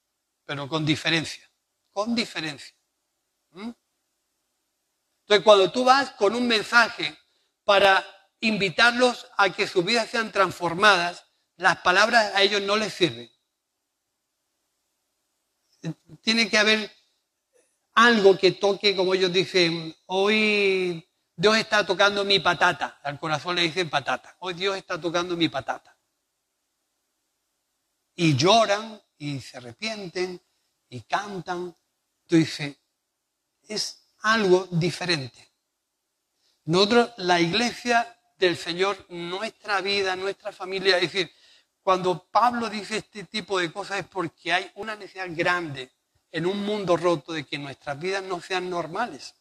pero 0.44 0.68
con 0.68 0.84
diferencia, 0.84 1.48
con 1.92 2.16
diferencia. 2.16 2.74
Entonces, 3.52 5.44
cuando 5.44 5.70
tú 5.70 5.84
vas 5.84 6.10
con 6.12 6.34
un 6.34 6.48
mensaje 6.48 7.16
para 7.62 8.04
invitarlos 8.40 9.28
a 9.36 9.50
que 9.50 9.68
sus 9.68 9.84
vidas 9.84 10.10
sean 10.10 10.32
transformadas, 10.32 11.26
las 11.54 11.76
palabras 11.82 12.34
a 12.34 12.42
ellos 12.42 12.62
no 12.62 12.74
les 12.76 12.92
sirven. 12.92 13.30
Tiene 16.20 16.48
que 16.48 16.58
haber 16.58 16.90
algo 17.94 18.36
que 18.36 18.52
toque, 18.52 18.94
como 18.96 19.14
ellos 19.14 19.32
dicen, 19.32 19.94
hoy 20.06 21.06
Dios 21.36 21.56
está 21.56 21.86
tocando 21.86 22.24
mi 22.24 22.38
patata. 22.38 23.00
Al 23.02 23.18
corazón 23.18 23.56
le 23.56 23.62
dicen 23.62 23.88
patata. 23.88 24.36
Hoy 24.40 24.54
Dios 24.54 24.76
está 24.76 25.00
tocando 25.00 25.36
mi 25.36 25.48
patata. 25.48 25.96
Y 28.14 28.36
lloran 28.36 29.00
y 29.16 29.40
se 29.40 29.56
arrepienten 29.56 30.40
y 30.90 31.00
cantan. 31.02 31.74
Tú 32.26 32.36
dices, 32.36 32.76
es 33.68 34.02
algo 34.22 34.68
diferente. 34.70 35.50
Nosotros, 36.64 37.12
la 37.16 37.40
iglesia 37.40 38.18
del 38.36 38.56
Señor, 38.56 39.06
nuestra 39.08 39.80
vida, 39.80 40.16
nuestra 40.16 40.52
familia, 40.52 40.96
es 40.96 41.12
decir, 41.12 41.32
cuando 41.82 42.24
Pablo 42.30 42.68
dice 42.68 42.98
este 42.98 43.24
tipo 43.24 43.58
de 43.58 43.72
cosas 43.72 44.00
es 44.00 44.06
porque 44.06 44.52
hay 44.52 44.70
una 44.74 44.96
necesidad 44.96 45.28
grande 45.30 45.90
en 46.30 46.46
un 46.46 46.64
mundo 46.64 46.96
roto 46.96 47.32
de 47.32 47.44
que 47.44 47.58
nuestras 47.58 47.98
vidas 47.98 48.22
no 48.22 48.40
sean 48.40 48.68
normales. 48.68 49.34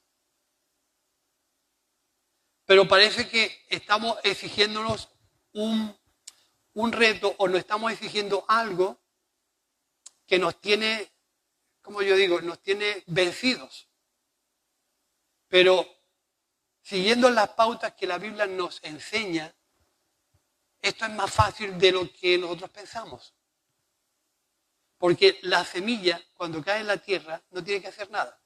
Pero 2.66 2.88
parece 2.88 3.28
que 3.28 3.66
estamos 3.70 4.18
exigiéndonos 4.24 5.10
un, 5.54 5.96
un 6.74 6.92
reto 6.92 7.36
o 7.38 7.48
nos 7.48 7.60
estamos 7.60 7.92
exigiendo 7.92 8.46
algo 8.48 8.98
que 10.26 10.40
nos 10.40 10.62
tiene, 10.62 11.12
como 11.82 12.02
yo 12.02 12.16
digo, 12.16 12.42
nos 12.42 12.62
tiene 12.62 13.04
vencidos. 13.08 13.88
Pero 15.48 15.86
siguiendo 16.82 17.30
las 17.32 17.50
pautas 17.50 17.94
que 17.96 18.08
la 18.08 18.20
Biblia 18.20 18.46
nos 18.46 18.84
enseña, 18.84 19.54
esto 20.82 21.06
es 21.06 21.12
más 21.12 21.32
fácil 21.32 21.78
de 21.78 21.92
lo 21.92 22.12
que 22.12 22.38
nosotros 22.38 22.70
pensamos. 22.70 23.34
Porque 24.98 25.40
la 25.44 25.64
semilla, 25.64 26.22
cuando 26.34 26.64
cae 26.64 26.82
en 26.82 26.88
la 26.88 26.98
tierra, 26.98 27.42
no 27.52 27.64
tiene 27.64 27.82
que 27.82 27.88
hacer 27.88 28.10
nada. 28.10 28.40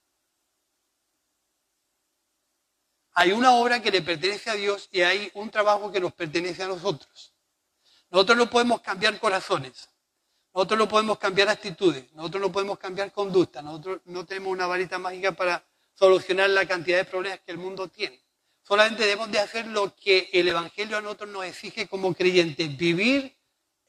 Hay 3.15 3.31
una 3.31 3.53
obra 3.53 3.81
que 3.81 3.91
le 3.91 4.01
pertenece 4.01 4.49
a 4.49 4.55
Dios 4.55 4.89
y 4.91 5.01
hay 5.01 5.31
un 5.35 5.51
trabajo 5.51 5.91
que 5.91 5.99
nos 5.99 6.13
pertenece 6.13 6.63
a 6.63 6.67
nosotros. 6.67 7.33
Nosotros 8.09 8.37
no 8.37 8.49
podemos 8.49 8.81
cambiar 8.81 9.19
corazones, 9.19 9.89
nosotros 10.53 10.79
no 10.79 10.87
podemos 10.87 11.17
cambiar 11.17 11.49
actitudes, 11.49 12.11
nosotros 12.13 12.41
no 12.41 12.51
podemos 12.51 12.77
cambiar 12.77 13.11
conducta, 13.11 13.61
nosotros 13.61 14.01
no 14.05 14.25
tenemos 14.25 14.51
una 14.51 14.67
varita 14.67 14.99
mágica 14.99 15.31
para 15.31 15.63
solucionar 15.93 16.49
la 16.51 16.67
cantidad 16.67 16.97
de 16.97 17.05
problemas 17.05 17.39
que 17.41 17.51
el 17.51 17.57
mundo 17.57 17.87
tiene. 17.87 18.22
Solamente 18.63 19.03
debemos 19.03 19.31
de 19.31 19.39
hacer 19.39 19.67
lo 19.67 19.95
que 19.95 20.29
el 20.33 20.47
Evangelio 20.47 20.97
a 20.97 21.01
nosotros 21.01 21.29
nos 21.29 21.45
exige 21.45 21.87
como 21.87 22.13
creyentes, 22.13 22.75
vivir 22.75 23.37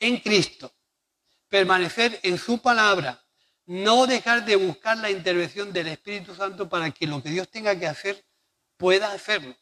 en 0.01 0.19
Cristo 0.19 0.73
permanecer 1.55 2.19
en 2.25 2.37
su 2.37 2.59
palabra, 2.59 3.25
no 3.67 4.09
dejar 4.09 4.45
de 4.45 4.57
buscar 4.57 4.99
la 4.99 5.09
intervención 5.09 5.73
del 5.73 5.87
Espíritu 5.87 6.35
Santo 6.35 6.69
para 6.69 6.91
que 6.91 7.07
lo 7.07 7.23
que 7.23 7.31
Dios 7.31 7.49
tenga 7.49 7.79
que 7.79 7.87
hacer 7.87 8.25
pueda 8.77 9.13
hacerlo. 9.13 9.55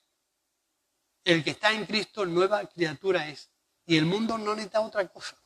El 1.22 1.44
que 1.44 1.50
está 1.50 1.70
en 1.70 1.84
Cristo, 1.84 2.24
nueva 2.24 2.64
criatura 2.64 3.28
es. 3.28 3.50
Y 3.84 3.98
el 3.98 4.06
mundo 4.06 4.38
no 4.38 4.54
necesita 4.54 4.80
otra 4.80 5.06
cosa. 5.06 5.36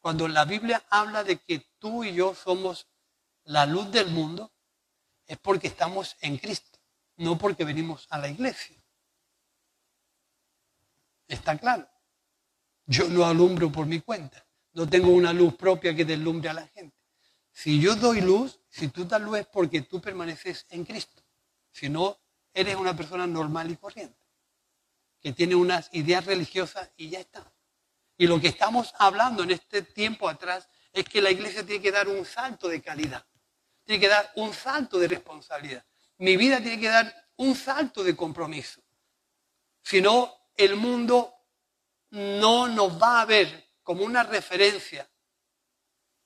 Cuando 0.00 0.26
la 0.26 0.46
Biblia 0.46 0.82
habla 0.88 1.22
de 1.22 1.36
que 1.36 1.58
tú 1.78 2.02
y 2.02 2.14
yo 2.14 2.34
somos 2.34 2.86
la 3.44 3.66
luz 3.66 3.90
del 3.90 4.06
mundo, 4.06 4.50
es 5.26 5.36
porque 5.36 5.66
estamos 5.66 6.16
en 6.22 6.38
Cristo, 6.38 6.77
no 7.18 7.36
porque 7.36 7.64
venimos 7.64 8.06
a 8.10 8.18
la 8.18 8.28
iglesia. 8.28 8.76
Está 11.26 11.58
claro. 11.58 11.88
Yo 12.86 13.08
no 13.08 13.26
alumbro 13.26 13.70
por 13.70 13.86
mi 13.86 14.00
cuenta. 14.00 14.44
No 14.72 14.88
tengo 14.88 15.10
una 15.10 15.32
luz 15.32 15.54
propia 15.54 15.94
que 15.94 16.04
deslumbre 16.04 16.48
a 16.48 16.54
la 16.54 16.66
gente. 16.68 16.96
Si 17.52 17.80
yo 17.80 17.96
doy 17.96 18.20
luz, 18.20 18.60
si 18.68 18.88
tú 18.88 19.04
das 19.04 19.20
luz 19.20 19.40
es 19.40 19.46
porque 19.46 19.82
tú 19.82 20.00
permaneces 20.00 20.66
en 20.70 20.84
Cristo. 20.84 21.22
Si 21.70 21.88
no, 21.88 22.18
eres 22.54 22.76
una 22.76 22.96
persona 22.96 23.26
normal 23.26 23.70
y 23.70 23.76
corriente. 23.76 24.16
que 25.20 25.32
tiene 25.32 25.56
unas 25.56 25.88
ideas 25.92 26.24
religiosas 26.24 26.90
y 26.96 27.10
ya 27.10 27.18
está. 27.18 27.52
Y 28.16 28.28
lo 28.28 28.40
que 28.40 28.48
estamos 28.48 28.94
hablando 28.98 29.42
en 29.42 29.50
este 29.50 29.82
tiempo 29.82 30.28
atrás 30.28 30.68
es 30.92 31.04
que 31.04 31.20
la 31.20 31.30
iglesia 31.30 31.66
tiene 31.66 31.82
que 31.82 31.90
dar 31.90 32.08
un 32.08 32.24
salto 32.24 32.68
de 32.68 32.80
calidad, 32.80 33.26
tiene 33.84 34.00
que 34.00 34.08
dar 34.08 34.30
un 34.36 34.52
salto 34.52 34.98
de 34.98 35.08
responsabilidad. 35.08 35.84
Mi 36.18 36.36
vida 36.36 36.60
tiene 36.60 36.80
que 36.80 36.88
dar 36.88 37.28
un 37.36 37.54
salto 37.54 38.02
de 38.02 38.16
compromiso. 38.16 38.82
Si 39.82 40.00
no, 40.00 40.34
el 40.56 40.76
mundo 40.76 41.34
no 42.10 42.68
nos 42.68 43.00
va 43.00 43.20
a 43.20 43.24
ver 43.24 43.72
como 43.82 44.04
una 44.04 44.22
referencia 44.22 45.08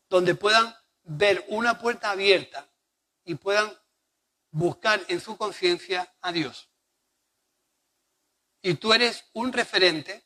donde 0.08 0.34
puedan 0.34 0.74
ver 1.04 1.44
una 1.48 1.78
puerta 1.78 2.10
abierta 2.10 2.70
y 3.24 3.34
puedan 3.34 3.72
buscar 4.50 5.02
en 5.08 5.20
su 5.20 5.36
conciencia 5.36 6.14
a 6.20 6.32
Dios. 6.32 6.70
Y 8.62 8.74
tú 8.74 8.92
eres 8.92 9.24
un 9.32 9.52
referente 9.52 10.24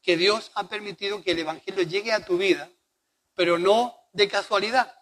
que 0.00 0.16
Dios 0.16 0.50
ha 0.54 0.68
permitido 0.68 1.22
que 1.22 1.32
el 1.32 1.40
Evangelio 1.40 1.82
llegue 1.82 2.12
a 2.12 2.24
tu 2.24 2.38
vida, 2.38 2.70
pero 3.34 3.58
no 3.58 3.96
de 4.12 4.28
casualidad. 4.28 4.94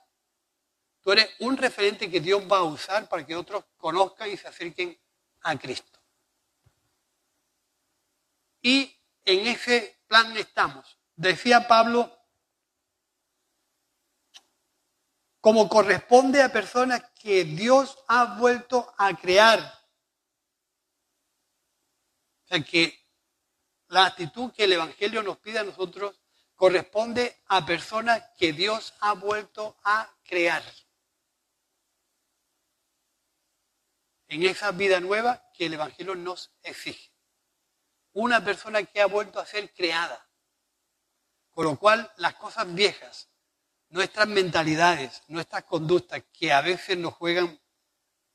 Tú 1.03 1.11
eres 1.12 1.29
un 1.41 1.57
referente 1.57 2.09
que 2.09 2.21
Dios 2.21 2.43
va 2.51 2.59
a 2.59 2.62
usar 2.62 3.09
para 3.09 3.27
que 3.27 3.35
otros 3.35 3.65
conozcan 3.77 4.31
y 4.31 4.37
se 4.37 4.47
acerquen 4.47 4.97
a 5.43 5.59
Cristo. 5.59 6.01
Y 8.62 8.97
en 9.25 9.49
ese 9.49 10.01
plan 10.07 10.37
estamos. 10.37 10.97
Decía 11.17 11.67
Pablo, 11.67 12.17
como 15.41 15.69
corresponde 15.69 16.41
a 16.41 16.53
personas 16.53 17.03
que 17.21 17.45
Dios 17.45 17.99
ha 18.07 18.37
vuelto 18.38 18.95
a 18.97 19.17
crear. 19.17 19.59
O 22.45 22.49
sea 22.49 22.62
que 22.62 22.97
la 23.88 24.07
actitud 24.07 24.53
que 24.53 24.65
el 24.65 24.75
Evangelio 24.75 25.21
nos 25.25 25.38
pide 25.38 25.59
a 25.59 25.65
nosotros 25.65 26.17
corresponde 26.55 27.43
a 27.47 27.67
personas 27.67 28.23
que 28.38 28.53
Dios 28.53 28.95
ha 29.01 29.15
vuelto 29.15 29.77
a 29.83 30.09
crear. 30.23 30.62
En 34.33 34.45
esa 34.45 34.73
vida 34.73 34.99
nueva 34.99 35.47
que 35.53 35.66
el 35.66 35.75
Evangelio 35.75 36.14
nos 36.14 36.51
exige. 36.62 37.12
Una 38.14 38.42
persona 38.42 38.83
que 38.83 39.03
ha 39.03 39.07
vuelto 39.07 39.38
a 39.38 39.45
ser 39.45 39.71
creada. 39.75 40.27
Con 41.51 41.66
lo 41.66 41.79
cual 41.79 42.11
las 42.16 42.37
cosas 42.37 42.73
viejas, 42.73 43.29
nuestras 43.90 44.27
mentalidades, 44.29 45.23
nuestras 45.29 45.64
conductas, 45.64 46.23
que 46.33 46.51
a 46.51 46.62
veces 46.62 46.97
nos 46.97 47.12
juegan 47.12 47.61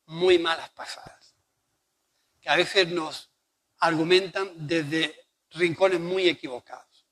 muy 0.06 0.38
malas 0.38 0.70
pasadas, 0.70 1.34
que 2.42 2.50
a 2.50 2.56
veces 2.56 2.90
nos 2.90 3.32
argumentan 3.80 4.52
desde 4.68 5.16
rincones 5.50 6.00
muy 6.00 6.30
equivocados. 6.30 7.08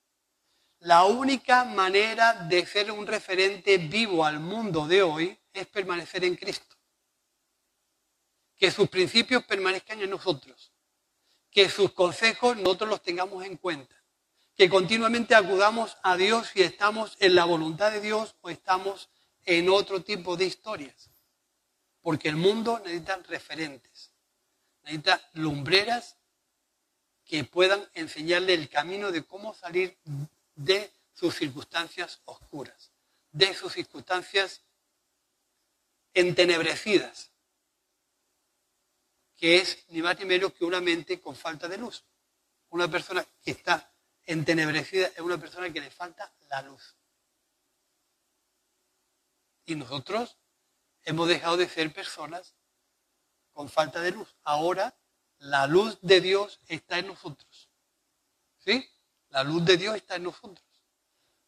La 0.81 1.05
única 1.05 1.63
manera 1.63 2.33
de 2.33 2.63
ser 2.67 2.91
un 2.91 3.07
referente 3.07 3.79
vivo 3.79 4.23
al 4.23 4.39
mundo 4.39 4.87
de 4.87 5.01
hoy 5.01 5.39
es 5.51 5.65
permanecer 5.65 6.23
en 6.23 6.35
Cristo. 6.35 6.74
Que 8.57 8.71
sus 8.71 8.89
principios 8.89 9.43
permanezcan 9.43 10.01
en 10.01 10.09
nosotros. 10.09 10.71
Que 11.51 11.69
sus 11.69 11.91
consejos 11.93 12.57
nosotros 12.57 12.89
los 12.89 13.01
tengamos 13.01 13.45
en 13.45 13.57
cuenta 13.57 13.95
que 14.55 14.69
continuamente 14.69 15.35
acudamos 15.35 15.97
a 16.01 16.15
Dios 16.15 16.47
si 16.53 16.61
estamos 16.61 17.17
en 17.19 17.35
la 17.35 17.45
voluntad 17.45 17.91
de 17.91 17.99
Dios 17.99 18.35
o 18.41 18.49
estamos 18.49 19.09
en 19.43 19.69
otro 19.69 20.01
tipo 20.01 20.37
de 20.37 20.45
historias. 20.45 21.09
Porque 22.01 22.29
el 22.29 22.37
mundo 22.37 22.79
necesita 22.79 23.17
referentes, 23.27 24.11
necesita 24.83 25.21
lumbreras 25.33 26.17
que 27.25 27.43
puedan 27.43 27.85
enseñarle 27.93 28.53
el 28.53 28.69
camino 28.69 29.11
de 29.11 29.23
cómo 29.23 29.53
salir 29.53 29.97
de 30.55 30.91
sus 31.13 31.35
circunstancias 31.35 32.21
oscuras, 32.25 32.91
de 33.31 33.53
sus 33.53 33.73
circunstancias 33.73 34.61
entenebrecidas, 36.13 37.31
que 39.35 39.57
es 39.57 39.85
ni 39.89 40.01
más 40.01 40.17
ni 40.19 40.25
menos 40.25 40.53
que 40.53 40.65
una 40.65 40.81
mente 40.81 41.19
con 41.19 41.35
falta 41.35 41.67
de 41.67 41.77
luz. 41.77 42.03
Una 42.69 42.89
persona 42.89 43.25
que 43.43 43.51
está 43.51 43.91
entenebrecida 44.23 45.07
es 45.07 45.19
una 45.19 45.37
persona 45.37 45.71
que 45.71 45.81
le 45.81 45.89
falta 45.89 46.33
la 46.49 46.61
luz. 46.63 46.95
Y 49.65 49.75
nosotros 49.75 50.37
hemos 51.03 51.27
dejado 51.27 51.57
de 51.57 51.67
ser 51.67 51.93
personas 51.93 52.55
con 53.53 53.69
falta 53.69 54.01
de 54.01 54.11
luz. 54.11 54.35
Ahora 54.43 54.95
la 55.39 55.67
luz 55.67 55.97
de 56.01 56.21
Dios 56.21 56.59
está 56.67 56.99
en 56.99 57.07
nosotros. 57.07 57.69
¿Sí? 58.59 58.89
La 59.29 59.43
luz 59.43 59.65
de 59.65 59.77
Dios 59.77 59.95
está 59.95 60.15
en 60.15 60.23
nosotros. 60.23 60.65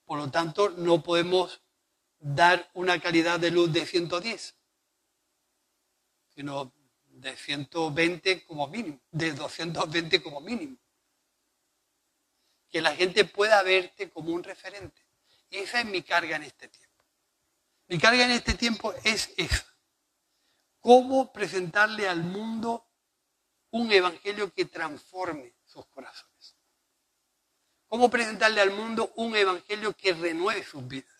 Por 0.06 0.20
lo 0.20 0.30
tanto, 0.30 0.70
no 0.70 1.04
podemos 1.04 1.62
dar 2.20 2.70
una 2.74 3.00
calidad 3.00 3.40
de 3.40 3.52
luz 3.52 3.72
de 3.72 3.86
110, 3.86 4.56
sino 6.30 6.72
de 7.20 7.36
120 7.36 8.46
como 8.46 8.68
mínimo, 8.68 9.00
de 9.12 9.34
220 9.34 10.22
como 10.22 10.42
mínimo 10.42 10.78
que 12.70 12.82
la 12.82 12.96
gente 12.96 13.26
pueda 13.26 13.62
verte 13.64 14.10
como 14.10 14.32
un 14.32 14.44
referente. 14.44 15.02
Y 15.50 15.58
esa 15.58 15.80
es 15.80 15.86
mi 15.86 16.02
carga 16.02 16.36
en 16.36 16.44
este 16.44 16.68
tiempo. 16.68 17.06
Mi 17.88 17.98
carga 17.98 18.26
en 18.26 18.32
este 18.32 18.54
tiempo 18.54 18.94
es 19.04 19.34
esa. 19.38 19.66
¿Cómo 20.80 21.32
presentarle 21.32 22.08
al 22.08 22.24
mundo 22.24 22.90
un 23.72 23.92
evangelio 23.92 24.54
que 24.54 24.66
transforme 24.66 25.56
sus 25.66 25.86
corazones? 25.88 26.58
¿Cómo 27.88 28.10
presentarle 28.10 28.62
al 28.62 28.72
mundo 28.72 29.14
un 29.16 29.36
evangelio 29.36 29.96
que 29.96 30.14
renueve 30.14 30.64
sus 30.64 30.86
vidas? 30.86 31.17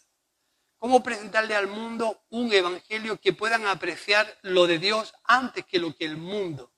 ¿Cómo 0.78 1.02
presentarle 1.02 1.56
al 1.56 1.68
mundo 1.68 2.24
un 2.30 2.52
evangelio 2.54 3.20
que 3.20 3.34
puedan 3.34 3.66
apreciar 3.66 4.38
lo 4.44 4.68
de 4.68 4.80
Dios 4.80 5.14
antes 5.24 5.66
que 5.66 5.80
lo 5.80 5.96
que 5.96 6.06
el 6.06 6.18
mundo 6.18 6.72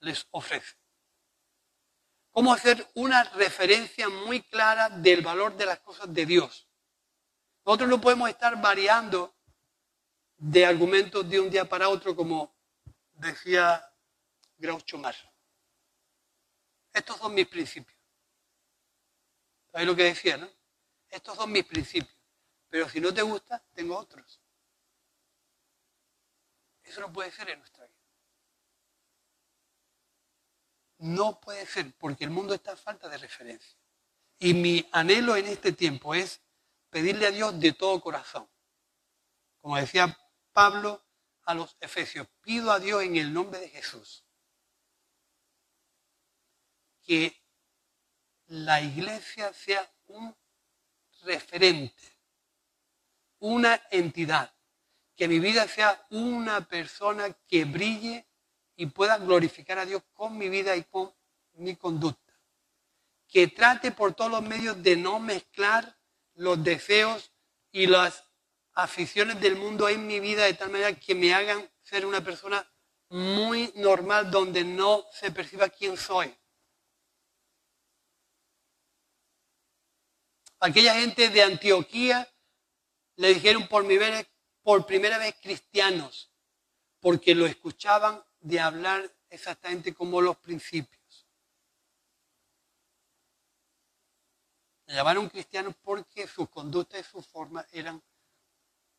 les 0.00 0.26
ofrece? 0.30 0.76
cómo 2.34 2.52
hacer 2.52 2.90
una 2.94 3.22
referencia 3.22 4.08
muy 4.08 4.42
clara 4.42 4.90
del 4.90 5.22
valor 5.22 5.56
de 5.56 5.66
las 5.66 5.78
cosas 5.78 6.12
de 6.12 6.26
Dios. 6.26 6.68
Nosotros 7.64 7.88
no 7.88 8.00
podemos 8.00 8.28
estar 8.28 8.60
variando 8.60 9.32
de 10.36 10.66
argumentos 10.66 11.30
de 11.30 11.38
un 11.38 11.48
día 11.48 11.64
para 11.64 11.88
otro, 11.88 12.16
como 12.16 12.52
decía 13.12 13.88
Groucho 14.58 14.98
Marx. 14.98 15.24
Estos 16.92 17.18
son 17.18 17.32
mis 17.34 17.46
principios. 17.46 17.96
¿Sabes 19.70 19.86
lo 19.86 19.94
que 19.94 20.02
decía, 20.02 20.36
no? 20.36 20.50
Estos 21.08 21.36
son 21.36 21.52
mis 21.52 21.64
principios. 21.64 22.18
Pero 22.74 22.88
si 22.88 23.00
no 23.00 23.14
te 23.14 23.22
gusta, 23.22 23.62
tengo 23.72 23.96
otros. 23.96 24.40
Eso 26.82 27.02
no 27.02 27.12
puede 27.12 27.30
ser 27.30 27.48
en 27.50 27.60
nuestra 27.60 27.86
vida. 27.86 28.02
No 30.98 31.38
puede 31.38 31.66
ser, 31.66 31.94
porque 31.94 32.24
el 32.24 32.30
mundo 32.30 32.52
está 32.52 32.72
a 32.72 32.76
falta 32.76 33.08
de 33.08 33.16
referencia. 33.16 33.78
Y 34.40 34.54
mi 34.54 34.88
anhelo 34.90 35.36
en 35.36 35.46
este 35.46 35.70
tiempo 35.70 36.16
es 36.16 36.40
pedirle 36.90 37.28
a 37.28 37.30
Dios 37.30 37.60
de 37.60 37.74
todo 37.74 38.00
corazón. 38.00 38.50
Como 39.60 39.76
decía 39.76 40.18
Pablo 40.52 41.00
a 41.44 41.54
los 41.54 41.76
Efesios, 41.78 42.26
pido 42.40 42.72
a 42.72 42.80
Dios 42.80 43.04
en 43.04 43.14
el 43.14 43.32
nombre 43.32 43.60
de 43.60 43.68
Jesús 43.68 44.24
que 47.04 47.40
la 48.46 48.80
iglesia 48.80 49.52
sea 49.52 49.88
un 50.06 50.36
referente, 51.22 52.13
una 53.44 53.78
entidad, 53.90 54.54
que 55.14 55.28
mi 55.28 55.38
vida 55.38 55.68
sea 55.68 56.06
una 56.08 56.66
persona 56.66 57.30
que 57.46 57.66
brille 57.66 58.26
y 58.74 58.86
pueda 58.86 59.18
glorificar 59.18 59.78
a 59.78 59.84
Dios 59.84 60.02
con 60.14 60.38
mi 60.38 60.48
vida 60.48 60.74
y 60.74 60.84
con 60.84 61.12
mi 61.52 61.76
conducta. 61.76 62.32
Que 63.28 63.48
trate 63.48 63.90
por 63.90 64.14
todos 64.14 64.30
los 64.30 64.42
medios 64.42 64.82
de 64.82 64.96
no 64.96 65.20
mezclar 65.20 65.94
los 66.36 66.64
deseos 66.64 67.32
y 67.70 67.86
las 67.86 68.24
aficiones 68.72 69.38
del 69.42 69.56
mundo 69.56 69.90
en 69.90 70.06
mi 70.06 70.20
vida 70.20 70.44
de 70.44 70.54
tal 70.54 70.70
manera 70.70 70.98
que 70.98 71.14
me 71.14 71.34
hagan 71.34 71.70
ser 71.82 72.06
una 72.06 72.24
persona 72.24 72.66
muy 73.10 73.70
normal 73.76 74.30
donde 74.30 74.64
no 74.64 75.04
se 75.12 75.30
perciba 75.30 75.68
quién 75.68 75.98
soy. 75.98 76.34
Aquella 80.60 80.94
gente 80.94 81.28
de 81.28 81.42
Antioquía 81.42 82.26
le 83.16 83.34
dijeron 83.34 83.68
por, 83.68 83.84
mi 83.84 83.96
por 84.62 84.86
primera 84.86 85.18
vez 85.18 85.34
cristianos, 85.40 86.30
porque 87.00 87.34
lo 87.34 87.46
escuchaban 87.46 88.22
de 88.40 88.60
hablar 88.60 89.10
exactamente 89.30 89.94
como 89.94 90.20
los 90.20 90.36
principios. 90.36 91.26
Le 94.86 94.94
llamaron 94.94 95.28
cristianos 95.28 95.74
porque 95.82 96.26
sus 96.28 96.48
conductas 96.48 97.00
y 97.00 97.04
sus 97.04 97.26
formas 97.26 97.66
eran 97.72 98.02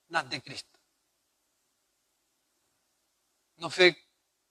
las 0.08 0.30
de 0.30 0.42
Cristo. 0.42 0.80
No 3.58 3.70
sé 3.70 3.98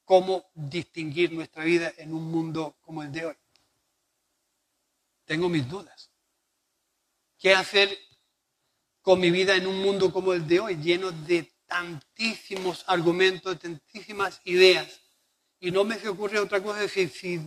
cómo 0.05 0.51
distinguir 0.55 1.33
nuestra 1.33 1.65
vida 1.65 1.93
en 1.97 2.15
un 2.15 2.31
mundo 2.31 2.77
como 2.81 3.03
el 3.03 3.12
de 3.12 3.27
hoy. 3.27 3.37
Tengo 5.25 5.49
mis 5.49 5.69
dudas. 5.69 6.11
¿Qué 7.39 7.55
hacer 7.55 7.99
con 9.05 9.21
mi 9.21 9.31
vida 9.31 9.55
en 9.55 9.67
un 9.67 9.83
mundo 9.83 10.11
como 10.11 10.33
el 10.33 10.49
de 10.49 10.61
hoy, 10.61 10.77
lleno 10.77 11.13
de 11.13 11.53
tantísimos 11.67 12.85
argumentos, 12.87 13.59
tantísimas 13.59 14.41
ideas? 14.45 15.03
Y 15.61 15.71
no 15.71 15.85
me 15.85 15.99
se 15.99 16.09
ocurre 16.09 16.39
otra 16.41 16.63
cosa, 16.63 16.81
decir, 16.81 17.11
si 17.11 17.39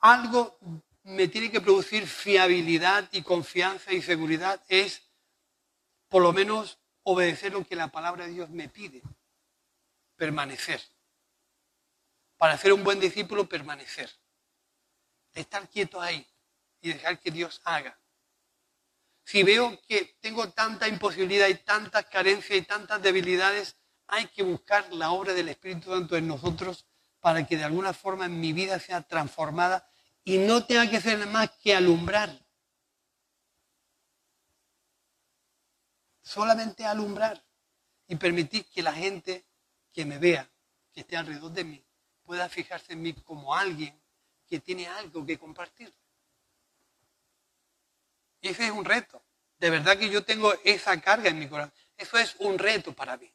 algo 0.00 0.58
me 1.04 1.26
tiene 1.26 1.50
que 1.50 1.62
producir 1.62 2.06
fiabilidad 2.06 3.08
y 3.10 3.22
confianza 3.22 3.94
y 3.94 4.02
seguridad, 4.02 4.62
es 4.68 5.00
por 6.10 6.22
lo 6.22 6.34
menos 6.34 6.78
obedecer 7.04 7.54
lo 7.54 7.66
que 7.66 7.74
la 7.74 7.88
palabra 7.88 8.26
de 8.26 8.34
Dios 8.34 8.50
me 8.50 8.68
pide, 8.68 9.02
permanecer. 10.14 10.82
Para 12.36 12.58
ser 12.58 12.74
un 12.74 12.84
buen 12.84 13.00
discípulo, 13.00 13.48
permanecer. 13.48 14.10
Estar 15.32 15.66
quieto 15.70 16.02
ahí 16.02 16.26
y 16.82 16.92
dejar 16.92 17.18
que 17.18 17.30
Dios 17.30 17.62
haga. 17.64 17.98
Si 19.28 19.42
veo 19.42 19.78
que 19.86 20.16
tengo 20.22 20.48
tanta 20.52 20.88
imposibilidad 20.88 21.48
y 21.48 21.56
tantas 21.56 22.06
carencias 22.06 22.60
y 22.60 22.62
tantas 22.62 23.02
debilidades, 23.02 23.76
hay 24.06 24.26
que 24.28 24.42
buscar 24.42 24.90
la 24.94 25.10
obra 25.10 25.34
del 25.34 25.50
Espíritu 25.50 25.90
Santo 25.90 26.16
en 26.16 26.26
nosotros 26.26 26.86
para 27.20 27.46
que 27.46 27.58
de 27.58 27.64
alguna 27.64 27.92
forma 27.92 28.26
mi 28.26 28.54
vida 28.54 28.78
sea 28.78 29.02
transformada 29.02 29.86
y 30.24 30.38
no 30.38 30.64
tenga 30.64 30.88
que 30.88 31.02
ser 31.02 31.26
más 31.26 31.50
que 31.62 31.76
alumbrar. 31.76 32.42
Solamente 36.22 36.86
alumbrar 36.86 37.44
y 38.06 38.16
permitir 38.16 38.64
que 38.70 38.82
la 38.82 38.94
gente 38.94 39.44
que 39.92 40.06
me 40.06 40.16
vea, 40.16 40.50
que 40.90 41.00
esté 41.00 41.18
alrededor 41.18 41.52
de 41.52 41.64
mí, 41.64 41.84
pueda 42.22 42.48
fijarse 42.48 42.94
en 42.94 43.02
mí 43.02 43.12
como 43.12 43.54
alguien 43.54 43.94
que 44.46 44.58
tiene 44.58 44.88
algo 44.88 45.26
que 45.26 45.38
compartir. 45.38 45.92
Y 48.40 48.48
ese 48.48 48.66
es 48.66 48.70
un 48.70 48.84
reto. 48.84 49.24
De 49.58 49.70
verdad 49.70 49.98
que 49.98 50.08
yo 50.08 50.24
tengo 50.24 50.54
esa 50.64 51.00
carga 51.00 51.28
en 51.28 51.38
mi 51.38 51.48
corazón. 51.48 51.72
Eso 51.96 52.18
es 52.18 52.36
un 52.38 52.58
reto 52.58 52.92
para 52.92 53.16
mí. 53.16 53.32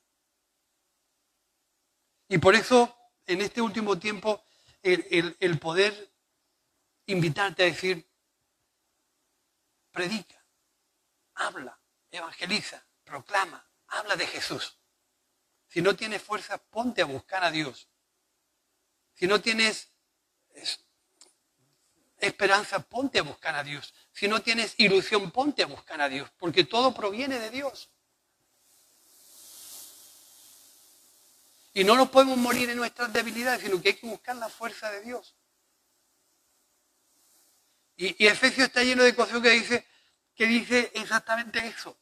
Y 2.29 2.37
por 2.37 2.55
eso, 2.55 2.97
en 3.25 3.41
este 3.41 3.61
último 3.61 3.99
tiempo, 3.99 4.43
el, 4.81 5.59
poder 5.59 6.11
invitarte 7.05 7.63
a 7.63 7.65
decir, 7.67 8.09
predica, 9.91 10.43
habla, 11.35 11.79
evangeliza, 12.09 12.85
proclama, 13.03 13.69
habla 13.87 14.15
de 14.15 14.25
Jesús. 14.27 14.79
Si 15.67 15.81
no 15.81 15.95
tienes 15.95 16.21
fuerza, 16.21 16.57
ponte 16.57 17.01
a 17.01 17.05
buscar 17.05 17.43
a 17.43 17.51
Dios. 17.51 17.89
Si 19.13 19.27
no 19.27 19.41
tienes 19.41 19.91
esperanza, 22.17 22.79
ponte 22.79 23.19
a 23.19 23.23
buscar 23.23 23.55
a 23.55 23.63
Dios. 23.63 23.93
Si 24.13 24.27
no 24.27 24.41
tienes 24.41 24.75
ilusión, 24.77 25.31
ponte 25.31 25.63
a 25.63 25.65
buscar 25.65 25.99
a 25.99 26.07
Dios, 26.07 26.29
porque 26.37 26.63
todo 26.63 26.93
proviene 26.93 27.39
de 27.39 27.49
Dios. 27.49 27.89
Y 31.73 31.83
no 31.83 31.95
nos 31.95 32.09
podemos 32.09 32.37
morir 32.37 32.69
en 32.69 32.77
nuestras 32.77 33.11
debilidades, 33.11 33.61
sino 33.61 33.81
que 33.81 33.89
hay 33.89 33.95
que 33.95 34.07
buscar 34.07 34.35
la 34.35 34.49
fuerza 34.49 34.91
de 34.91 35.01
Dios. 35.01 35.35
Y, 37.97 38.23
y 38.23 38.27
Efesios 38.27 38.67
está 38.67 38.83
lleno 38.83 39.03
de 39.03 39.15
cosas 39.15 39.41
que 39.41 39.49
dice, 39.49 39.87
que 40.35 40.45
dice 40.45 40.91
exactamente 40.93 41.65
eso. 41.65 41.97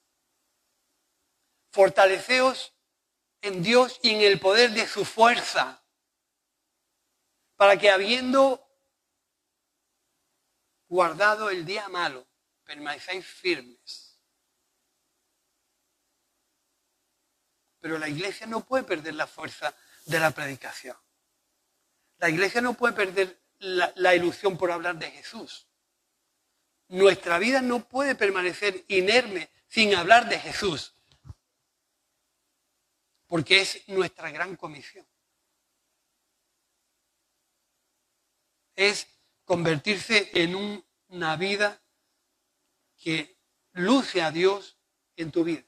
Fortaleceos 1.69 2.73
en 3.41 3.63
Dios 3.63 3.99
y 4.03 4.09
en 4.09 4.21
el 4.21 4.39
poder 4.39 4.71
de 4.71 4.85
su 4.85 5.05
fuerza, 5.05 5.81
para 7.55 7.77
que 7.77 7.89
habiendo 7.89 8.60
guardado 10.91 11.49
el 11.49 11.65
día 11.65 11.87
malo, 11.87 12.27
permanecéis 12.65 13.25
firmes. 13.25 14.19
Pero 17.79 17.97
la 17.97 18.09
iglesia 18.09 18.45
no 18.45 18.65
puede 18.65 18.83
perder 18.83 19.15
la 19.15 19.25
fuerza 19.25 19.73
de 20.05 20.19
la 20.19 20.31
predicación. 20.31 20.97
La 22.17 22.29
iglesia 22.29 22.59
no 22.59 22.73
puede 22.73 22.93
perder 22.93 23.41
la, 23.59 24.15
ilusión 24.15 24.57
por 24.57 24.69
hablar 24.69 24.97
de 24.97 25.09
Jesús. 25.09 25.65
Nuestra 26.89 27.39
vida 27.39 27.61
no 27.61 27.87
puede 27.87 28.13
permanecer 28.13 28.83
inerme 28.89 29.49
sin 29.69 29.95
hablar 29.95 30.27
de 30.27 30.39
Jesús, 30.39 30.93
porque 33.27 33.61
es 33.61 33.87
nuestra 33.87 34.29
gran 34.29 34.57
comisión. 34.57 35.07
Es 38.75 39.07
convertirse 39.51 40.31
en 40.33 40.55
una 41.09 41.35
vida 41.35 41.83
que 42.95 43.37
luce 43.73 44.21
a 44.21 44.31
Dios 44.31 44.77
en 45.17 45.29
tu 45.29 45.43
vida, 45.43 45.65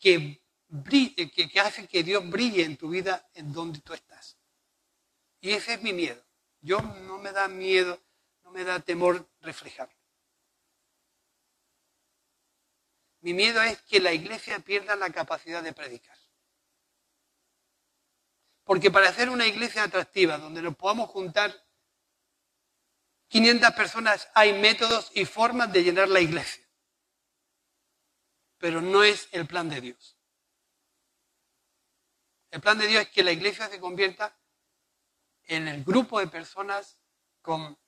que, 0.00 0.42
que, 1.32 1.60
hace 1.60 1.86
que 1.86 2.02
Dios 2.02 2.28
brille 2.28 2.64
en 2.64 2.76
tu 2.76 2.88
vida 2.88 3.30
en 3.34 3.52
donde 3.52 3.78
tú 3.78 3.94
estás. 3.94 4.38
Y 5.40 5.52
ese 5.52 5.74
es 5.74 5.82
mi 5.82 5.92
miedo. 5.92 6.20
Yo 6.60 6.80
no 6.80 7.18
me 7.18 7.30
da 7.30 7.46
miedo, 7.46 8.02
no 8.42 8.50
me 8.50 8.64
da 8.64 8.80
temor 8.80 9.30
reflejarlo. 9.40 9.94
Mi 13.20 13.34
miedo 13.34 13.62
es 13.62 13.80
que 13.82 14.00
la 14.00 14.12
iglesia 14.12 14.58
pierda 14.58 14.96
la 14.96 15.10
capacidad 15.10 15.62
de 15.62 15.72
predicar. 15.72 16.18
Porque 18.64 18.90
para 18.90 19.10
hacer 19.10 19.30
una 19.30 19.46
iglesia 19.46 19.84
atractiva, 19.84 20.38
donde 20.38 20.60
nos 20.60 20.74
podamos 20.74 21.08
juntar 21.08 21.67
500 23.28 23.72
personas, 23.72 24.28
hay 24.34 24.54
métodos 24.54 25.10
y 25.14 25.24
formas 25.26 25.72
de 25.72 25.84
llenar 25.84 26.08
la 26.08 26.20
iglesia. 26.20 26.64
Pero 28.58 28.80
no 28.80 29.02
es 29.02 29.28
el 29.32 29.46
plan 29.46 29.68
de 29.68 29.80
Dios. 29.80 30.16
El 32.50 32.60
plan 32.60 32.78
de 32.78 32.86
Dios 32.86 33.02
es 33.02 33.08
que 33.10 33.22
la 33.22 33.32
iglesia 33.32 33.68
se 33.68 33.78
convierta 33.78 34.34
en 35.44 35.68
el 35.68 35.84
grupo 35.84 36.18
de 36.18 36.26
personas 36.26 36.96
con 37.42 37.78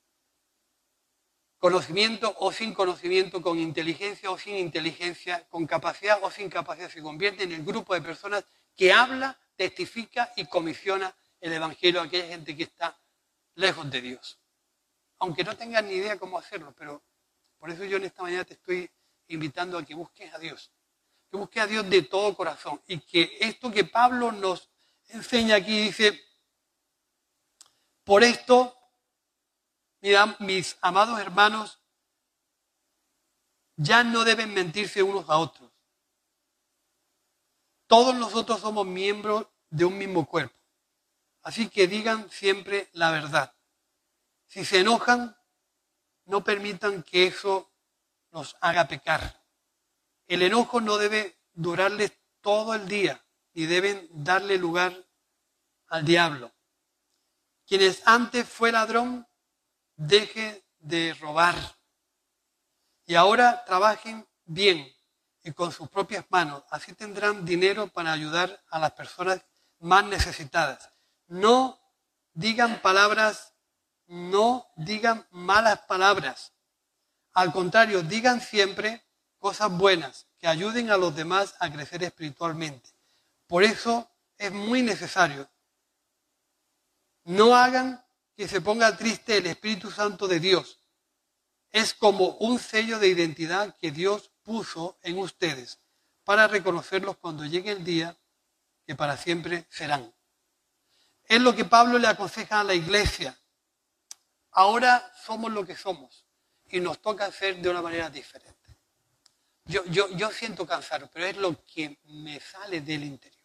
conocimiento 1.58 2.34
o 2.38 2.52
sin 2.52 2.74
conocimiento, 2.74 3.42
con 3.42 3.58
inteligencia 3.58 4.30
o 4.30 4.38
sin 4.38 4.56
inteligencia, 4.56 5.46
con 5.48 5.66
capacidad 5.66 6.18
o 6.22 6.30
sin 6.30 6.50
capacidad. 6.50 6.90
Se 6.90 7.02
convierte 7.02 7.44
en 7.44 7.52
el 7.52 7.64
grupo 7.64 7.94
de 7.94 8.02
personas 8.02 8.44
que 8.76 8.92
habla, 8.92 9.38
testifica 9.56 10.32
y 10.36 10.46
comisiona 10.46 11.14
el 11.40 11.54
Evangelio 11.54 12.00
a 12.00 12.04
aquella 12.04 12.28
gente 12.28 12.54
que 12.54 12.64
está 12.64 12.98
lejos 13.54 13.90
de 13.90 14.00
Dios 14.02 14.39
aunque 15.20 15.44
no 15.44 15.56
tengas 15.56 15.84
ni 15.84 15.94
idea 15.94 16.18
cómo 16.18 16.38
hacerlo, 16.38 16.74
pero 16.76 17.02
por 17.58 17.70
eso 17.70 17.84
yo 17.84 17.98
en 17.98 18.04
esta 18.04 18.22
mañana 18.22 18.44
te 18.44 18.54
estoy 18.54 18.90
invitando 19.28 19.78
a 19.78 19.84
que 19.84 19.94
busques 19.94 20.32
a 20.34 20.38
Dios, 20.38 20.72
que 21.30 21.36
busques 21.36 21.62
a 21.62 21.66
Dios 21.66 21.88
de 21.88 22.02
todo 22.02 22.34
corazón 22.34 22.82
y 22.86 22.98
que 22.98 23.38
esto 23.40 23.70
que 23.70 23.84
Pablo 23.84 24.32
nos 24.32 24.70
enseña 25.08 25.56
aquí 25.56 25.82
dice, 25.82 26.18
por 28.02 28.24
esto, 28.24 28.76
mis 30.40 30.78
amados 30.80 31.20
hermanos, 31.20 31.80
ya 33.76 34.02
no 34.02 34.24
deben 34.24 34.52
mentirse 34.54 35.02
unos 35.02 35.28
a 35.28 35.36
otros. 35.36 35.70
Todos 37.86 38.14
nosotros 38.14 38.60
somos 38.60 38.86
miembros 38.86 39.46
de 39.68 39.84
un 39.84 39.98
mismo 39.98 40.26
cuerpo. 40.26 40.56
Así 41.42 41.68
que 41.68 41.86
digan 41.86 42.30
siempre 42.30 42.88
la 42.92 43.10
verdad. 43.10 43.54
Si 44.50 44.64
se 44.64 44.80
enojan, 44.80 45.36
no 46.24 46.42
permitan 46.42 47.04
que 47.04 47.28
eso 47.28 47.70
nos 48.32 48.56
haga 48.60 48.88
pecar. 48.88 49.44
El 50.26 50.42
enojo 50.42 50.80
no 50.80 50.98
debe 50.98 51.38
durarles 51.52 52.12
todo 52.40 52.74
el 52.74 52.88
día, 52.88 53.24
ni 53.52 53.66
deben 53.66 54.08
darle 54.10 54.58
lugar 54.58 54.92
al 55.86 56.04
diablo. 56.04 56.52
Quienes 57.64 58.02
antes 58.08 58.48
fue 58.48 58.72
ladrón, 58.72 59.24
deje 59.94 60.64
de 60.80 61.14
robar. 61.14 61.54
Y 63.06 63.14
ahora 63.14 63.64
trabajen 63.64 64.26
bien 64.46 64.92
y 65.44 65.52
con 65.52 65.70
sus 65.70 65.88
propias 65.88 66.24
manos. 66.28 66.64
Así 66.70 66.92
tendrán 66.94 67.44
dinero 67.44 67.86
para 67.86 68.10
ayudar 68.10 68.60
a 68.70 68.80
las 68.80 68.90
personas 68.94 69.44
más 69.78 70.04
necesitadas. 70.06 70.92
No 71.28 71.80
digan 72.32 72.82
palabras 72.82 73.49
no 74.10 74.66
digan 74.74 75.24
malas 75.30 75.82
palabras. 75.82 76.52
Al 77.32 77.52
contrario, 77.52 78.02
digan 78.02 78.40
siempre 78.40 79.04
cosas 79.38 79.70
buenas 79.70 80.26
que 80.38 80.48
ayuden 80.48 80.90
a 80.90 80.96
los 80.96 81.14
demás 81.14 81.54
a 81.60 81.70
crecer 81.70 82.02
espiritualmente. 82.02 82.90
Por 83.46 83.62
eso 83.62 84.10
es 84.36 84.50
muy 84.50 84.82
necesario. 84.82 85.48
No 87.22 87.54
hagan 87.54 88.04
que 88.34 88.48
se 88.48 88.60
ponga 88.60 88.96
triste 88.96 89.36
el 89.36 89.46
Espíritu 89.46 89.92
Santo 89.92 90.26
de 90.26 90.40
Dios. 90.40 90.80
Es 91.70 91.94
como 91.94 92.30
un 92.38 92.58
sello 92.58 92.98
de 92.98 93.06
identidad 93.06 93.76
que 93.76 93.92
Dios 93.92 94.32
puso 94.42 94.98
en 95.02 95.18
ustedes 95.18 95.78
para 96.24 96.48
reconocerlos 96.48 97.16
cuando 97.16 97.44
llegue 97.44 97.70
el 97.70 97.84
día 97.84 98.16
que 98.84 98.96
para 98.96 99.16
siempre 99.16 99.66
serán. 99.70 100.12
Es 101.24 101.40
lo 101.40 101.54
que 101.54 101.64
Pablo 101.64 101.96
le 101.98 102.08
aconseja 102.08 102.58
a 102.58 102.64
la 102.64 102.74
iglesia. 102.74 103.39
Ahora 104.52 105.12
somos 105.24 105.52
lo 105.52 105.64
que 105.64 105.76
somos 105.76 106.26
y 106.68 106.80
nos 106.80 107.00
toca 107.00 107.26
hacer 107.26 107.60
de 107.60 107.68
una 107.68 107.82
manera 107.82 108.10
diferente. 108.10 108.56
Yo, 109.64 109.84
yo, 109.86 110.08
yo 110.16 110.30
siento 110.30 110.66
cansado, 110.66 111.08
pero 111.12 111.26
es 111.26 111.36
lo 111.36 111.64
que 111.64 111.98
me 112.04 112.40
sale 112.40 112.80
del 112.80 113.04
interior. 113.04 113.40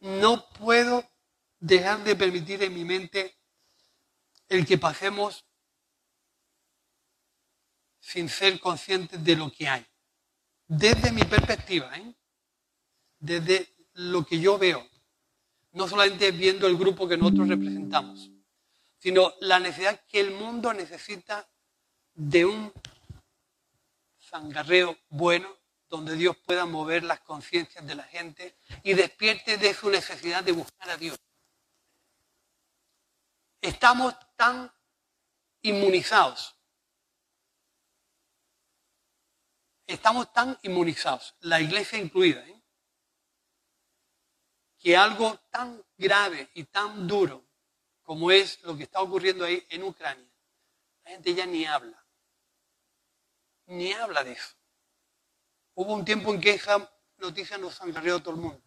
No 0.00 0.48
puedo 0.50 1.04
dejar 1.58 2.02
de 2.04 2.16
permitir 2.16 2.62
en 2.62 2.72
mi 2.72 2.84
mente 2.84 3.36
el 4.48 4.66
que 4.66 4.78
pasemos 4.78 5.44
sin 8.00 8.28
ser 8.28 8.58
conscientes 8.58 9.22
de 9.22 9.36
lo 9.36 9.52
que 9.52 9.68
hay. 9.68 9.86
Desde 10.66 11.12
mi 11.12 11.22
perspectiva, 11.24 11.94
¿eh? 11.96 12.14
desde 13.18 13.74
lo 13.92 14.24
que 14.24 14.40
yo 14.40 14.58
veo, 14.58 14.86
no 15.72 15.86
solamente 15.86 16.30
viendo 16.30 16.66
el 16.66 16.76
grupo 16.76 17.06
que 17.06 17.18
nosotros 17.18 17.48
representamos, 17.48 18.30
sino 19.00 19.32
la 19.40 19.58
necesidad 19.58 20.00
que 20.06 20.20
el 20.20 20.30
mundo 20.30 20.72
necesita 20.74 21.48
de 22.14 22.44
un 22.44 22.72
zangarreo 24.20 24.96
bueno, 25.08 25.56
donde 25.88 26.14
Dios 26.14 26.36
pueda 26.36 26.66
mover 26.66 27.02
las 27.02 27.20
conciencias 27.20 27.84
de 27.84 27.94
la 27.94 28.04
gente 28.04 28.56
y 28.84 28.94
despierte 28.94 29.56
de 29.56 29.74
su 29.74 29.90
necesidad 29.90 30.44
de 30.44 30.52
buscar 30.52 30.90
a 30.90 30.96
Dios. 30.96 31.18
Estamos 33.60 34.14
tan 34.36 34.70
inmunizados. 35.62 36.54
Estamos 39.86 40.32
tan 40.32 40.56
inmunizados, 40.62 41.34
la 41.40 41.60
iglesia 41.60 41.98
incluida, 41.98 42.46
¿eh? 42.46 42.62
que 44.78 44.96
algo 44.96 45.36
tan 45.50 45.84
grave 45.98 46.48
y 46.54 46.64
tan 46.64 47.08
duro 47.08 47.49
como 48.10 48.32
es 48.32 48.60
lo 48.64 48.76
que 48.76 48.82
está 48.82 49.00
ocurriendo 49.00 49.44
ahí 49.44 49.64
en 49.68 49.84
Ucrania, 49.84 50.28
la 51.04 51.12
gente 51.12 51.32
ya 51.32 51.46
ni 51.46 51.64
habla 51.64 52.04
ni 53.66 53.92
habla 53.92 54.24
de 54.24 54.32
eso. 54.32 54.56
Hubo 55.74 55.94
un 55.94 56.04
tiempo 56.04 56.34
en 56.34 56.40
que 56.40 56.50
esa 56.50 56.92
noticia 57.18 57.56
nos 57.56 57.80
encargó 57.82 58.16
a 58.16 58.20
todo 58.20 58.34
el 58.34 58.40
mundo, 58.40 58.60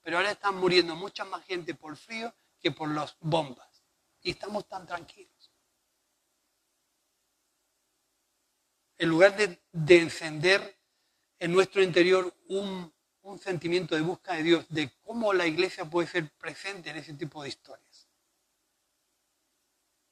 pero 0.00 0.16
ahora 0.16 0.30
están 0.30 0.56
muriendo 0.56 0.96
mucha 0.96 1.26
más 1.26 1.44
gente 1.44 1.74
por 1.74 1.94
frío 1.98 2.34
que 2.58 2.70
por 2.70 2.88
las 2.88 3.18
bombas. 3.20 3.84
Y 4.22 4.30
estamos 4.30 4.66
tan 4.66 4.86
tranquilos. 4.86 5.52
En 8.96 9.10
lugar 9.10 9.36
de, 9.36 9.60
encender 9.98 10.80
en 11.38 11.52
nuestro 11.52 11.82
interior 11.82 12.34
un, 12.48 12.90
un 13.20 13.38
sentimiento 13.38 13.94
de 13.94 14.00
búsqueda 14.00 14.36
de 14.36 14.42
Dios, 14.42 14.66
de 14.70 14.90
cómo 15.02 15.34
la 15.34 15.46
iglesia 15.46 15.84
puede 15.84 16.08
ser 16.08 16.30
presente 16.38 16.88
en 16.88 16.96
ese 16.96 17.12
tipo 17.12 17.42
de 17.42 17.50
historias, 17.50 17.85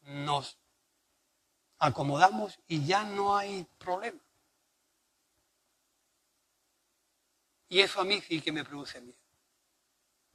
nos 0.05 0.59
acomodamos 1.79 2.59
y 2.67 2.85
ya 2.85 3.05
no 3.05 3.37
hay 3.37 3.65
problema. 3.79 4.21
Y 7.69 7.81
eso 7.81 8.01
a 8.01 8.05
mí 8.05 8.21
sí 8.21 8.41
que 8.41 8.53
me 8.53 8.65
produce 8.65 9.01
miedo. 9.01 9.19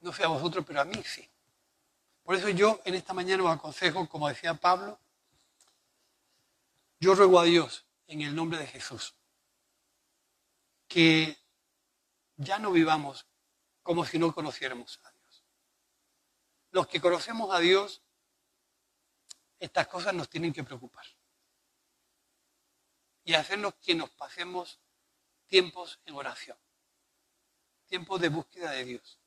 No 0.02 0.14
sé 0.14 0.24
a 0.24 0.28
vosotros, 0.28 0.66
pero 0.66 0.82
a 0.82 0.86
mí 0.86 1.02
sí. 1.04 1.28
Por 2.24 2.36
eso 2.36 2.50
yo 2.50 2.82
en 2.86 2.96
esta 2.96 3.14
mañana 3.14 3.44
os 3.44 3.52
aconsejo, 3.52 4.08
como 4.08 4.28
decía 4.28 4.54
Pablo, 4.54 5.00
yo 7.00 7.16
ruego 7.16 7.40
a 7.40 7.44
Dios 7.44 7.86
en 8.08 8.22
el 8.22 8.36
nombre 8.36 8.60
de 8.60 8.68
Jesús 8.68 9.16
que 10.88 11.38
ya 12.36 12.60
no 12.60 12.72
vivamos 12.72 13.26
como 13.84 14.06
si 14.06 14.20
no 14.20 14.34
conociéramos 14.34 15.00
a 15.04 15.12
Dios. 15.12 15.44
Los 16.72 16.88
que 16.88 17.00
conocemos 17.00 17.54
a 17.56 17.60
Dios, 17.60 18.02
estas 19.60 19.88
cosas 19.88 20.14
nos 20.14 20.30
tienen 20.30 20.54
que 20.54 20.64
preocupar. 20.64 21.06
Y 23.24 23.34
hacernos 23.34 23.76
que 23.76 23.96
nos 23.96 24.10
pasemos 24.10 24.80
tiempos 25.48 26.00
en 26.06 26.16
oración 26.16 26.58
tiempos 27.90 28.22
de 28.22 28.30
búsqueda 28.30 28.72
de 28.72 28.86
Dios, 28.86 29.20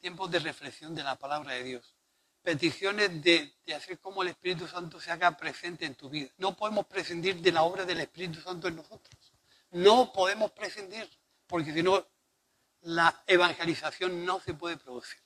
tiempos 0.00 0.30
de 0.30 0.38
reflexión 0.38 0.94
de 0.94 1.04
la 1.04 1.16
palabra 1.16 1.52
de 1.52 1.62
Dios, 1.62 1.94
peticiones 2.42 3.22
de, 3.22 3.54
hacer 3.76 4.00
como 4.00 4.22
el 4.22 4.28
Espíritu 4.28 4.66
Santo 4.66 4.98
se 4.98 5.12
haga 5.12 5.36
presente 5.36 5.84
en 5.84 5.94
tu 5.94 6.08
vida. 6.08 6.30
No 6.38 6.56
podemos 6.56 6.86
prescindir 6.86 7.36
de 7.36 7.52
la 7.52 7.62
obra 7.62 7.84
del 7.84 8.00
Espíritu 8.00 8.40
Santo 8.40 8.68
en 8.68 8.76
nosotros. 8.76 9.32
No 9.70 10.12
podemos 10.12 10.50
prescindir, 10.52 11.08
porque 11.46 11.72
si 11.72 11.82
no, 11.82 12.06
la 12.82 13.22
evangelización 13.26 14.24
no 14.24 14.40
se 14.40 14.54
puede 14.54 14.76
producir. 14.78 15.20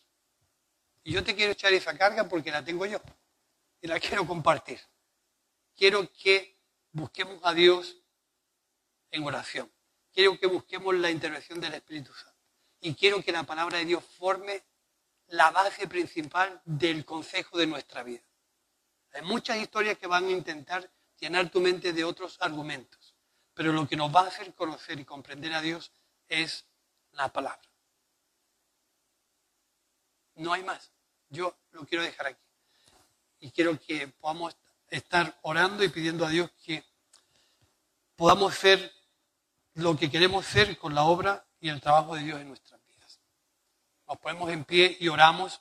Y 1.04 1.12
yo 1.12 1.22
te 1.24 1.34
quiero 1.34 1.52
echar 1.52 1.72
esa 1.72 1.96
carga 1.96 2.28
porque 2.28 2.50
la 2.50 2.64
tengo 2.64 2.86
yo 2.86 3.00
y 3.80 3.86
la 3.86 4.00
quiero 4.00 4.26
compartir. 4.26 4.80
Quiero 5.76 6.10
que 6.12 6.58
busquemos 6.92 7.40
a 7.44 7.54
Dios 7.54 7.96
en 9.10 9.24
oración. 9.24 9.72
Quiero 10.12 10.38
que 10.38 10.46
busquemos 10.46 10.94
la 10.96 11.10
intervención 11.10 11.60
del 11.60 11.74
Espíritu 11.74 12.12
Santo 12.12 12.38
y 12.80 12.94
quiero 12.94 13.22
que 13.22 13.32
la 13.32 13.44
palabra 13.44 13.78
de 13.78 13.84
Dios 13.84 14.04
forme 14.04 14.64
la 15.28 15.50
base 15.50 15.86
principal 15.86 16.60
del 16.64 17.04
consejo 17.04 17.58
de 17.58 17.66
nuestra 17.66 18.02
vida. 18.02 18.22
Hay 19.12 19.22
muchas 19.22 19.56
historias 19.58 19.98
que 19.98 20.06
van 20.06 20.26
a 20.26 20.30
intentar 20.30 20.90
llenar 21.18 21.50
tu 21.50 21.60
mente 21.60 21.92
de 21.92 22.04
otros 22.04 22.36
argumentos, 22.40 23.14
pero 23.54 23.72
lo 23.72 23.88
que 23.88 23.96
nos 23.96 24.14
va 24.14 24.22
a 24.22 24.28
hacer 24.28 24.54
conocer 24.54 25.00
y 25.00 25.04
comprender 25.04 25.52
a 25.52 25.60
Dios 25.60 25.92
es 26.28 26.66
la 27.12 27.32
palabra. 27.32 27.68
No 30.36 30.52
hay 30.52 30.62
más. 30.62 30.92
Yo 31.28 31.58
lo 31.72 31.84
quiero 31.84 32.04
dejar 32.04 32.28
aquí. 32.28 32.47
Y 33.40 33.50
quiero 33.50 33.78
que 33.78 34.08
podamos 34.08 34.56
estar 34.88 35.38
orando 35.42 35.84
y 35.84 35.88
pidiendo 35.88 36.26
a 36.26 36.28
Dios 36.28 36.50
que 36.64 36.84
podamos 38.16 38.54
ser 38.54 38.92
lo 39.74 39.96
que 39.96 40.10
queremos 40.10 40.44
ser 40.46 40.76
con 40.78 40.94
la 40.94 41.04
obra 41.04 41.46
y 41.60 41.68
el 41.68 41.80
trabajo 41.80 42.16
de 42.16 42.22
Dios 42.22 42.40
en 42.40 42.48
nuestras 42.48 42.84
vidas. 42.86 43.20
Nos 44.06 44.18
ponemos 44.18 44.50
en 44.50 44.64
pie 44.64 44.96
y 45.00 45.08
oramos. 45.08 45.60